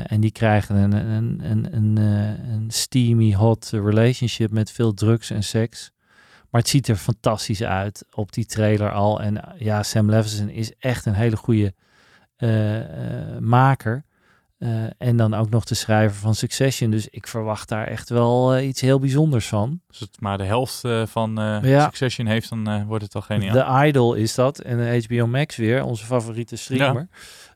En 0.06 0.20
die 0.20 0.32
krijgen 0.32 0.76
een, 0.76 0.92
een, 0.92 1.40
een, 1.50 1.76
een, 1.76 1.96
een 2.52 2.70
steamy, 2.70 3.34
hot 3.34 3.70
relationship 3.70 4.50
met 4.50 4.70
veel 4.70 4.94
drugs 4.94 5.30
en 5.30 5.42
seks. 5.42 5.92
Maar 6.50 6.60
het 6.60 6.70
ziet 6.70 6.88
er 6.88 6.96
fantastisch 6.96 7.62
uit 7.62 8.04
op 8.12 8.32
die 8.32 8.46
trailer 8.46 8.92
al. 8.92 9.20
En 9.20 9.44
eh, 9.44 9.60
ja, 9.60 9.82
Sam 9.82 10.10
Levinson 10.10 10.48
is 10.48 10.72
echt 10.78 11.06
een 11.06 11.14
hele 11.14 11.36
goede 11.36 11.74
eh, 12.36 12.78
eh, 12.78 13.38
maker. 13.38 14.06
En 14.98 15.16
dan 15.16 15.34
ook 15.34 15.50
nog 15.50 15.64
de 15.64 15.74
schrijver 15.74 16.18
van 16.18 16.34
Succession. 16.34 16.90
Dus 16.90 17.08
ik 17.08 17.26
verwacht 17.26 17.68
daar 17.68 17.86
echt 17.86 18.08
wel 18.08 18.58
iets 18.58 18.80
heel 18.80 18.98
bijzonders 18.98 19.46
van. 19.46 19.80
Als 19.88 20.00
het 20.00 20.20
maar 20.20 20.38
de 20.38 20.44
helft 20.44 20.80
van 21.04 21.32
Ja. 21.62 21.84
Succession 21.84 22.26
heeft, 22.26 22.48
dan 22.48 22.86
wordt 22.86 23.04
het 23.04 23.14
al 23.14 23.20
geniaal. 23.20 23.54
The 23.54 23.86
Idol 23.86 24.14
is 24.14 24.34
dat. 24.34 24.58
En 24.58 25.02
HBO 25.04 25.26
Max 25.26 25.56
weer, 25.56 25.82
onze 25.82 26.04
favoriete 26.04 26.56
streamer. 26.56 27.08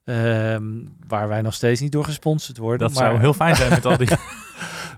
Ehm, 0.05 0.65
waar 1.07 1.29
wij 1.29 1.43
nog 1.43 1.55
steeds 1.55 1.81
niet 1.81 1.93
door 1.93 2.05
gesponsord 2.05 2.59
worden. 2.59 2.89
dat 2.89 2.97
maar, 2.97 3.09
zou 3.09 3.21
heel 3.21 3.35
fijn 3.35 3.57
zijn 3.57 3.71
met 3.71 3.87
al 3.87 3.97
die... 3.97 4.09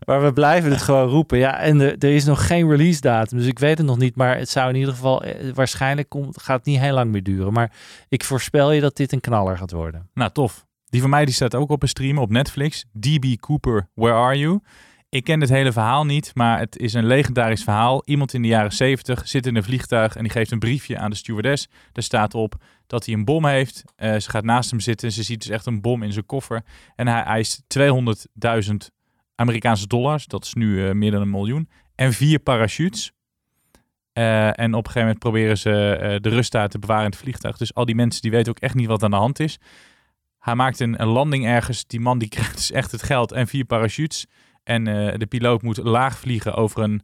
Maar 0.04 0.22
we 0.22 0.32
blijven 0.32 0.70
het 0.70 0.82
gewoon 0.82 1.08
roepen. 1.08 1.38
Ja, 1.38 1.58
en 1.58 1.80
er, 1.80 1.98
er 1.98 2.14
is 2.14 2.24
nog 2.24 2.46
geen 2.46 2.70
release 2.70 3.00
datum. 3.00 3.38
Dus 3.38 3.46
ik 3.46 3.58
weet 3.58 3.78
het 3.78 3.86
nog 3.86 3.98
niet. 3.98 4.16
Maar 4.16 4.38
het 4.38 4.48
zou 4.48 4.68
in 4.68 4.74
ieder 4.74 4.94
geval... 4.94 5.22
eh, 5.24 5.52
waarschijnlijk 5.54 6.08
komt, 6.08 6.42
gaat 6.42 6.56
het 6.56 6.66
niet 6.66 6.80
heel 6.80 6.94
lang 6.94 7.10
meer 7.10 7.22
duren. 7.22 7.52
Maar 7.52 7.72
ik 8.08 8.24
voorspel 8.24 8.72
je 8.72 8.80
dat 8.80 8.96
dit 8.96 9.12
een 9.12 9.20
knaller 9.20 9.58
gaat 9.58 9.72
worden. 9.72 10.08
Nou, 10.14 10.30
tof. 10.32 10.66
Die 10.84 11.00
van 11.00 11.10
mij 11.10 11.24
die 11.24 11.34
staat 11.34 11.54
ook 11.54 11.70
op 11.70 11.82
een 11.82 11.88
stream 11.88 12.18
op 12.18 12.30
Netflix. 12.30 12.84
DB 12.92 13.36
Cooper, 13.36 13.88
Where 13.94 14.14
Are 14.14 14.38
You? 14.38 14.60
Ik 15.08 15.24
ken 15.24 15.40
het 15.40 15.50
hele 15.50 15.72
verhaal 15.72 16.04
niet, 16.04 16.30
maar 16.34 16.58
het 16.58 16.78
is 16.78 16.94
een 16.94 17.06
legendarisch 17.06 17.62
verhaal. 17.62 18.02
Iemand 18.04 18.34
in 18.34 18.42
de 18.42 18.48
jaren 18.48 18.72
70 18.72 19.28
zit 19.28 19.46
in 19.46 19.56
een 19.56 19.64
vliegtuig 19.64 20.16
en 20.16 20.22
die 20.22 20.32
geeft 20.32 20.50
een 20.50 20.58
briefje 20.58 20.98
aan 20.98 21.10
de 21.10 21.16
stewardess. 21.16 21.68
Daar 21.92 22.04
staat 22.04 22.34
op 22.34 22.54
dat 22.86 23.06
hij 23.06 23.14
een 23.14 23.24
bom 23.24 23.46
heeft. 23.46 23.84
Eh, 23.96 24.16
ze 24.16 24.30
gaat 24.30 24.44
naast 24.44 24.70
hem 24.70 24.80
zitten. 24.80 25.12
Ze 25.12 25.22
ziet 25.22 25.42
dus 25.42 25.50
echt 25.50 25.66
een 25.66 25.80
bom 25.80 26.02
in 26.02 26.12
zijn 26.12 26.26
koffer. 26.26 26.62
En 26.96 27.08
hij 27.08 27.22
eist 27.22 27.62
200.000 27.68 28.90
Amerikaanse 29.34 29.86
dollars. 29.86 30.26
Dat 30.26 30.44
is 30.44 30.54
nu 30.54 30.86
eh, 30.88 30.94
meer 30.94 31.10
dan 31.10 31.20
een 31.20 31.30
miljoen. 31.30 31.68
En 31.94 32.12
vier 32.12 32.38
parachutes. 32.38 33.12
Eh, 34.12 34.58
en 34.58 34.74
op 34.74 34.86
een 34.86 34.92
gegeven 34.92 35.00
moment 35.00 35.18
proberen 35.18 35.58
ze 35.58 35.96
eh, 35.96 36.16
de 36.20 36.28
rust 36.28 36.52
daar 36.52 36.68
te 36.68 36.78
bewaren 36.78 37.04
in 37.04 37.10
het 37.10 37.20
vliegtuig. 37.20 37.56
Dus 37.56 37.74
al 37.74 37.84
die 37.84 37.94
mensen 37.94 38.22
die 38.22 38.30
weten 38.30 38.50
ook 38.50 38.58
echt 38.58 38.74
niet 38.74 38.86
wat 38.86 39.02
aan 39.02 39.10
de 39.10 39.16
hand 39.16 39.40
is. 39.40 39.58
Hij 40.38 40.54
maakt 40.54 40.80
een, 40.80 41.04
landing 41.04 41.46
ergens. 41.46 41.86
Die 41.86 42.00
man 42.00 42.18
die 42.18 42.28
krijgt 42.36 42.56
dus 42.56 42.70
echt 42.70 42.90
het 42.90 43.02
geld 43.02 43.32
en 43.32 43.46
vier 43.46 43.64
parachutes. 43.64 44.26
En 44.62 44.84
de 45.18 45.26
piloot 45.28 45.62
moet 45.62 45.76
laag 45.76 46.18
vliegen 46.18 46.54
over 46.54 46.82
een, 46.82 47.02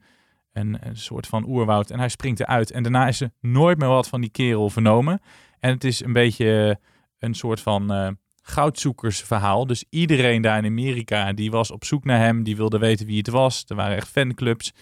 een, 0.52 0.78
een 0.80 0.96
soort 0.96 1.26
van 1.26 1.48
oerwoud. 1.48 1.90
En 1.90 1.98
hij 1.98 2.08
springt 2.08 2.40
eruit. 2.40 2.70
En 2.70 2.82
daarna 2.82 3.08
is 3.08 3.20
er 3.20 3.30
nooit 3.40 3.78
meer 3.78 3.88
wat 3.88 4.08
van 4.08 4.20
die 4.20 4.30
kerel 4.30 4.70
vernomen. 4.70 5.20
En 5.58 5.70
het 5.70 5.84
is 5.84 6.04
een 6.04 6.12
beetje 6.12 6.80
een 7.18 7.34
soort 7.34 7.60
van 7.60 8.16
goudzoekersverhaal. 8.42 9.66
Dus 9.66 9.84
iedereen 9.90 10.42
daar 10.42 10.58
in 10.58 10.70
Amerika 10.70 11.32
die 11.32 11.50
was 11.50 11.70
op 11.70 11.84
zoek 11.84 12.04
naar 12.04 12.18
hem. 12.18 12.42
Die 12.42 12.56
wilde 12.56 12.78
weten 12.78 13.06
wie 13.06 13.18
het 13.18 13.28
was. 13.28 13.64
Er 13.66 13.76
waren 13.76 13.96
echt 13.96 14.08
fanclubs. 14.08 14.72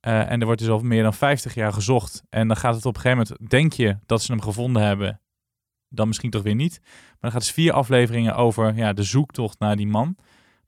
Eh, 0.00 0.30
en 0.30 0.40
er 0.40 0.46
wordt 0.46 0.60
dus 0.60 0.70
al 0.70 0.80
meer 0.80 1.02
dan 1.02 1.14
50 1.14 1.54
jaar 1.54 1.72
gezocht. 1.72 2.22
En 2.30 2.48
dan 2.48 2.56
gaat 2.56 2.74
het 2.74 2.86
op 2.86 2.94
een 2.94 3.00
gegeven 3.00 3.26
moment, 3.28 3.50
denk 3.50 3.72
je 3.72 3.98
dat 4.06 4.22
ze 4.22 4.32
hem 4.32 4.40
gevonden 4.40 4.82
hebben. 4.82 5.20
Dan 5.88 6.06
misschien 6.06 6.30
toch 6.30 6.42
weer 6.42 6.54
niet. 6.54 6.80
Maar 6.82 7.16
dan 7.20 7.30
gaat 7.30 7.42
het 7.42 7.52
vier 7.52 7.72
afleveringen 7.72 8.36
over 8.36 8.74
ja, 8.74 8.92
de 8.92 9.02
zoektocht 9.02 9.58
naar 9.58 9.76
die 9.76 9.86
man. 9.86 10.14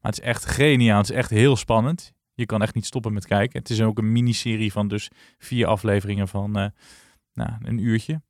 Maar 0.01 0.11
het 0.11 0.19
is 0.19 0.25
echt 0.27 0.45
geniaal. 0.45 0.97
Het 0.97 1.09
is 1.09 1.15
echt 1.15 1.29
heel 1.29 1.55
spannend. 1.55 2.13
Je 2.33 2.45
kan 2.45 2.61
echt 2.61 2.75
niet 2.75 2.85
stoppen 2.85 3.13
met 3.13 3.25
kijken. 3.25 3.59
Het 3.59 3.69
is 3.69 3.81
ook 3.81 3.97
een 3.97 4.11
miniserie 4.11 4.71
van 4.71 4.87
dus 4.87 5.11
vier 5.37 5.67
afleveringen 5.67 6.27
van 6.27 6.57
eh, 6.57 6.65
nou, 7.33 7.51
een 7.61 7.77
uurtje. 7.77 8.21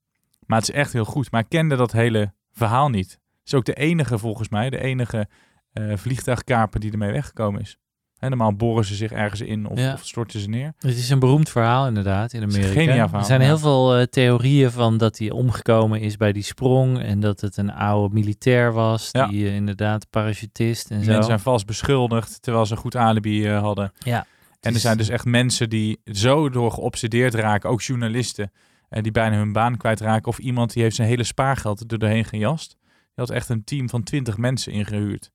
Maar 0.45 0.60
het 0.60 0.69
is 0.69 0.76
echt 0.76 0.93
heel 0.93 1.06
goed. 1.06 1.32
Maar 1.32 1.41
ik 1.41 1.50
kende 1.50 1.76
dat 1.76 1.91
hele 1.91 2.34
verhaal 2.52 2.89
niet. 2.89 3.19
Het 3.43 3.47
is 3.51 3.54
ook 3.54 3.65
de 3.65 3.73
enige, 3.73 4.17
volgens 4.17 4.49
mij, 4.49 4.69
de 4.69 4.80
enige 4.82 5.27
eh 5.73 5.84
vliegtuigkaper 5.95 6.80
die 6.80 6.91
ermee 6.91 7.12
weggekomen 7.12 7.62
is. 7.62 7.77
Hè, 8.17 8.30
normaal 8.30 8.56
boren 8.56 8.86
ze 8.86 8.95
zich 8.95 9.12
ergens 9.12 9.41
in 9.41 9.67
of, 9.67 9.80
Ja. 9.80 9.93
of 9.93 10.06
storten 10.06 10.39
ze 10.39 10.49
neer. 10.49 10.73
Het 10.77 10.97
is 10.97 11.10
een 11.10 11.19
beroemd 11.19 11.49
verhaal 11.49 11.88
inderdaad 11.88 12.34
in 12.34 12.43
Amerika. 12.43 12.67
geniaal 12.71 12.95
verhaal, 12.95 13.19
er 13.19 13.25
zijn 13.25 13.39
ja. 13.41 13.45
heel 13.45 13.58
veel 13.58 13.95
eh, 13.95 14.04
theorieën 14.04 14.71
van 14.71 14.97
dat 14.97 15.17
hij 15.17 15.32
omgekomen 15.32 15.99
is 16.01 16.17
bij 16.17 16.32
die 16.32 16.43
sprong 16.43 16.99
en 17.01 17.19
dat 17.19 17.41
het 17.41 17.58
een 17.58 17.71
oude 17.73 18.13
militair 18.13 18.73
was, 18.73 19.10
Ja. 19.12 19.27
die 19.27 19.47
eh, 19.47 19.56
inderdaad 19.56 20.10
parachutist 20.10 20.91
en 20.91 20.99
zo. 20.99 21.06
mensen 21.06 21.23
zijn 21.25 21.39
vast 21.39 21.65
beschuldigd, 21.65 22.41
terwijl 22.41 22.65
ze 22.65 22.71
een 22.73 22.80
goed 22.80 22.95
alibi 22.95 23.47
hadden. 23.49 23.91
Ja. 23.99 24.25
En 24.60 24.73
er 24.73 24.80
zijn 24.80 24.97
dus 24.97 25.10
echt 25.10 25.25
mensen 25.25 25.69
die 25.69 26.01
zo 26.06 26.49
door 26.49 26.71
geobsedeerd 26.71 27.34
raken, 27.34 27.69
ook 27.69 27.82
journalisten, 27.82 28.51
die 28.89 29.12
bijna 29.12 29.36
hun 29.38 29.54
baan 29.54 29.77
kwijtraken. 29.77 30.27
Of 30.27 30.38
iemand 30.38 30.73
die 30.73 30.84
heeft 30.84 30.95
zijn 30.95 31.08
hele 31.08 31.23
spaargeld 31.23 31.91
er 31.91 31.97
doorheen 31.99 32.25
gejast. 32.25 32.77
Had 33.15 33.30
echt 33.30 33.50
een 33.50 33.63
team 33.63 33.89
van 33.89 34.04
20 34.04 34.38
mensen 34.38 34.71
ingehuurd. 34.71 35.32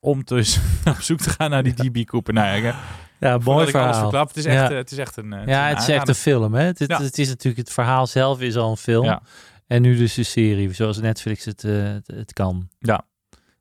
Om 0.00 0.24
dus 0.24 0.58
op 0.90 1.00
zoek 1.00 1.18
te 1.18 1.30
gaan 1.30 1.50
naar 1.50 1.62
die 1.62 1.74
DB 1.74 2.04
Cooper. 2.04 2.34
Nou 2.34 2.62
ja, 2.62 2.74
Ja, 3.20 3.38
mooi 3.38 3.70
verhaal. 3.70 4.00
verklap, 4.00 4.28
het 4.28 4.36
is 4.36 4.44
echt, 4.44 4.56
Ja. 4.60 4.70
eh, 4.70 4.76
het 4.76 4.90
is 4.90 4.98
echt 4.98 5.16
een 5.16 5.32
eh, 5.32 5.46
ja, 5.46 5.68
het 5.68 5.78
is 5.78 5.88
echt 5.88 6.08
een 6.08 6.14
film. 6.14 6.54
Hè? 6.54 6.62
Het, 6.64 6.78
het, 6.78 6.90
Ja. 6.90 7.02
het 7.02 7.18
is 7.18 7.28
natuurlijk 7.28 7.56
het 7.66 7.72
verhaal 7.72 8.06
zelf 8.06 8.40
is 8.40 8.56
al 8.56 8.70
een 8.70 8.76
film. 8.76 9.04
Ja. 9.04 9.22
En 9.66 9.82
nu 9.82 9.96
dus 9.96 10.16
een 10.16 10.24
serie, 10.24 10.72
zoals 10.72 10.98
Netflix 11.00 11.44
het, 11.44 11.64
eh, 11.64 11.94
het, 12.06 12.32
kan. 12.32 12.68
Ja. 12.78 13.04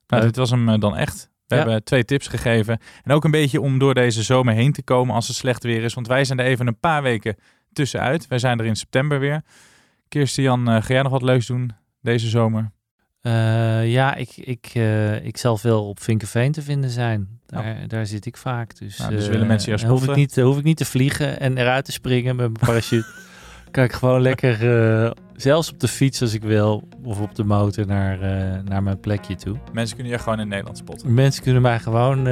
Nou, 0.08 0.23
dit 0.23 0.36
was 0.36 0.49
hem 0.49 0.80
dan 0.80 0.95
echt. 0.97 1.30
We 1.47 1.56
Ja. 1.56 1.62
hebben 1.63 1.84
twee 1.84 2.06
tips 2.06 2.28
gegeven. 2.28 2.80
En 3.04 3.12
ook 3.12 3.23
een 3.23 3.32
beetje 3.32 3.62
om 3.62 3.80
door 3.80 3.93
deze 3.93 4.23
zomer 4.23 4.54
heen 4.54 4.71
te 4.71 4.84
komen 4.84 5.15
als 5.15 5.28
het 5.28 5.36
slecht 5.38 5.63
weer 5.63 5.84
is. 5.84 5.93
Want 5.93 6.08
wij 6.08 6.26
zijn 6.26 6.39
er 6.39 6.45
even 6.45 6.67
een 6.67 6.80
paar 6.80 7.02
weken 7.04 7.36
tussenuit. 7.73 8.28
Wij 8.28 8.39
zijn 8.39 8.60
er 8.60 8.65
in 8.65 8.76
september 8.76 9.19
weer. 9.19 9.41
Kirsten 10.08 10.43
Jan, 10.43 10.67
ga 10.84 10.93
jij 10.93 11.02
nog 11.02 11.12
wat 11.12 11.21
leuks 11.21 11.45
doen 11.47 11.71
deze 12.02 12.30
zomer? 12.30 12.71
Eh, 13.23 13.91
ja, 13.91 14.15
ik, 14.15 14.29
ik, 14.36 14.71
eh, 14.73 15.25
ik 15.25 15.38
zal 15.38 15.57
veel 15.57 15.88
op 15.88 16.01
Vinkerveen 16.01 16.51
te 16.51 16.62
vinden 16.62 16.89
zijn. 16.89 17.27
Daar, 17.45 17.88
daar 17.88 18.05
zit 18.05 18.25
ik 18.25 18.38
vaak. 18.38 18.77
Dus, 18.79 18.97
Nou, 18.97 19.12
dus 19.12 19.25
eh, 19.25 19.31
willen 19.31 19.47
mensen 19.47 19.77
jou 19.77 19.91
hoef 19.91 20.07
ik, 20.07 20.15
niet, 20.15 20.36
hoef 20.36 20.57
ik 20.57 20.63
niet 20.63 20.77
te 20.77 20.86
vliegen 20.86 21.39
en 21.39 21.57
eruit 21.57 21.86
te 21.86 21.91
springen 21.91 22.36
met 22.36 22.45
mijn 22.45 22.65
parachute. 22.65 23.05
kan 23.71 23.83
ik 23.83 23.91
gewoon 23.91 24.21
lekker, 24.21 24.57
zelfs 25.36 25.71
op 25.71 25.79
de 25.79 25.88
fiets 25.88 26.21
als 26.21 26.33
ik 26.33 26.41
wil, 26.41 26.88
of 27.03 27.19
op 27.19 27.36
de 27.36 27.43
motor 27.43 27.86
naar, 27.86 28.17
naar 28.63 28.83
mijn 28.83 28.99
plekje 28.99 29.36
toe. 29.36 29.57
Mensen 29.71 29.95
kunnen 29.95 30.13
je 30.13 30.19
gewoon 30.19 30.39
in 30.39 30.47
Nederland 30.47 30.77
spotten. 30.77 31.13
Mensen 31.13 31.43
kunnen 31.43 31.62
mij 31.62 31.79
gewoon 31.79 32.27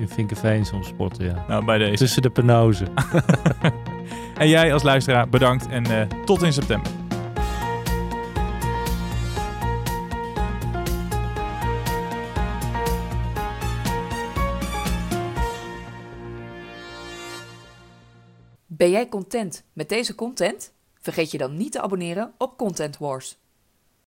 in 0.00 0.08
Vinkerveen 0.08 0.64
soms 0.64 0.86
spotten, 0.86 1.24
ja. 1.24 1.44
Nou, 1.48 1.64
bij 1.64 1.78
deze. 1.78 1.96
Tussen 1.96 2.22
de 2.22 2.30
penozen. 2.30 2.86
En 4.38 4.48
jij 4.48 4.72
als 4.72 4.82
luisteraar, 4.82 5.28
bedankt 5.28 5.68
en 5.68 6.08
tot 6.24 6.42
in 6.42 6.52
september. 6.52 6.90
Ben 18.82 18.90
jij 18.90 19.08
content 19.08 19.64
met 19.72 19.88
deze 19.88 20.14
content? 20.14 20.72
Vergeet 21.00 21.30
je 21.30 21.38
dan 21.38 21.56
niet 21.56 21.72
te 21.72 21.80
abonneren 21.80 22.34
op 22.38 22.56
Content 22.56 22.98
Wars. 22.98 23.41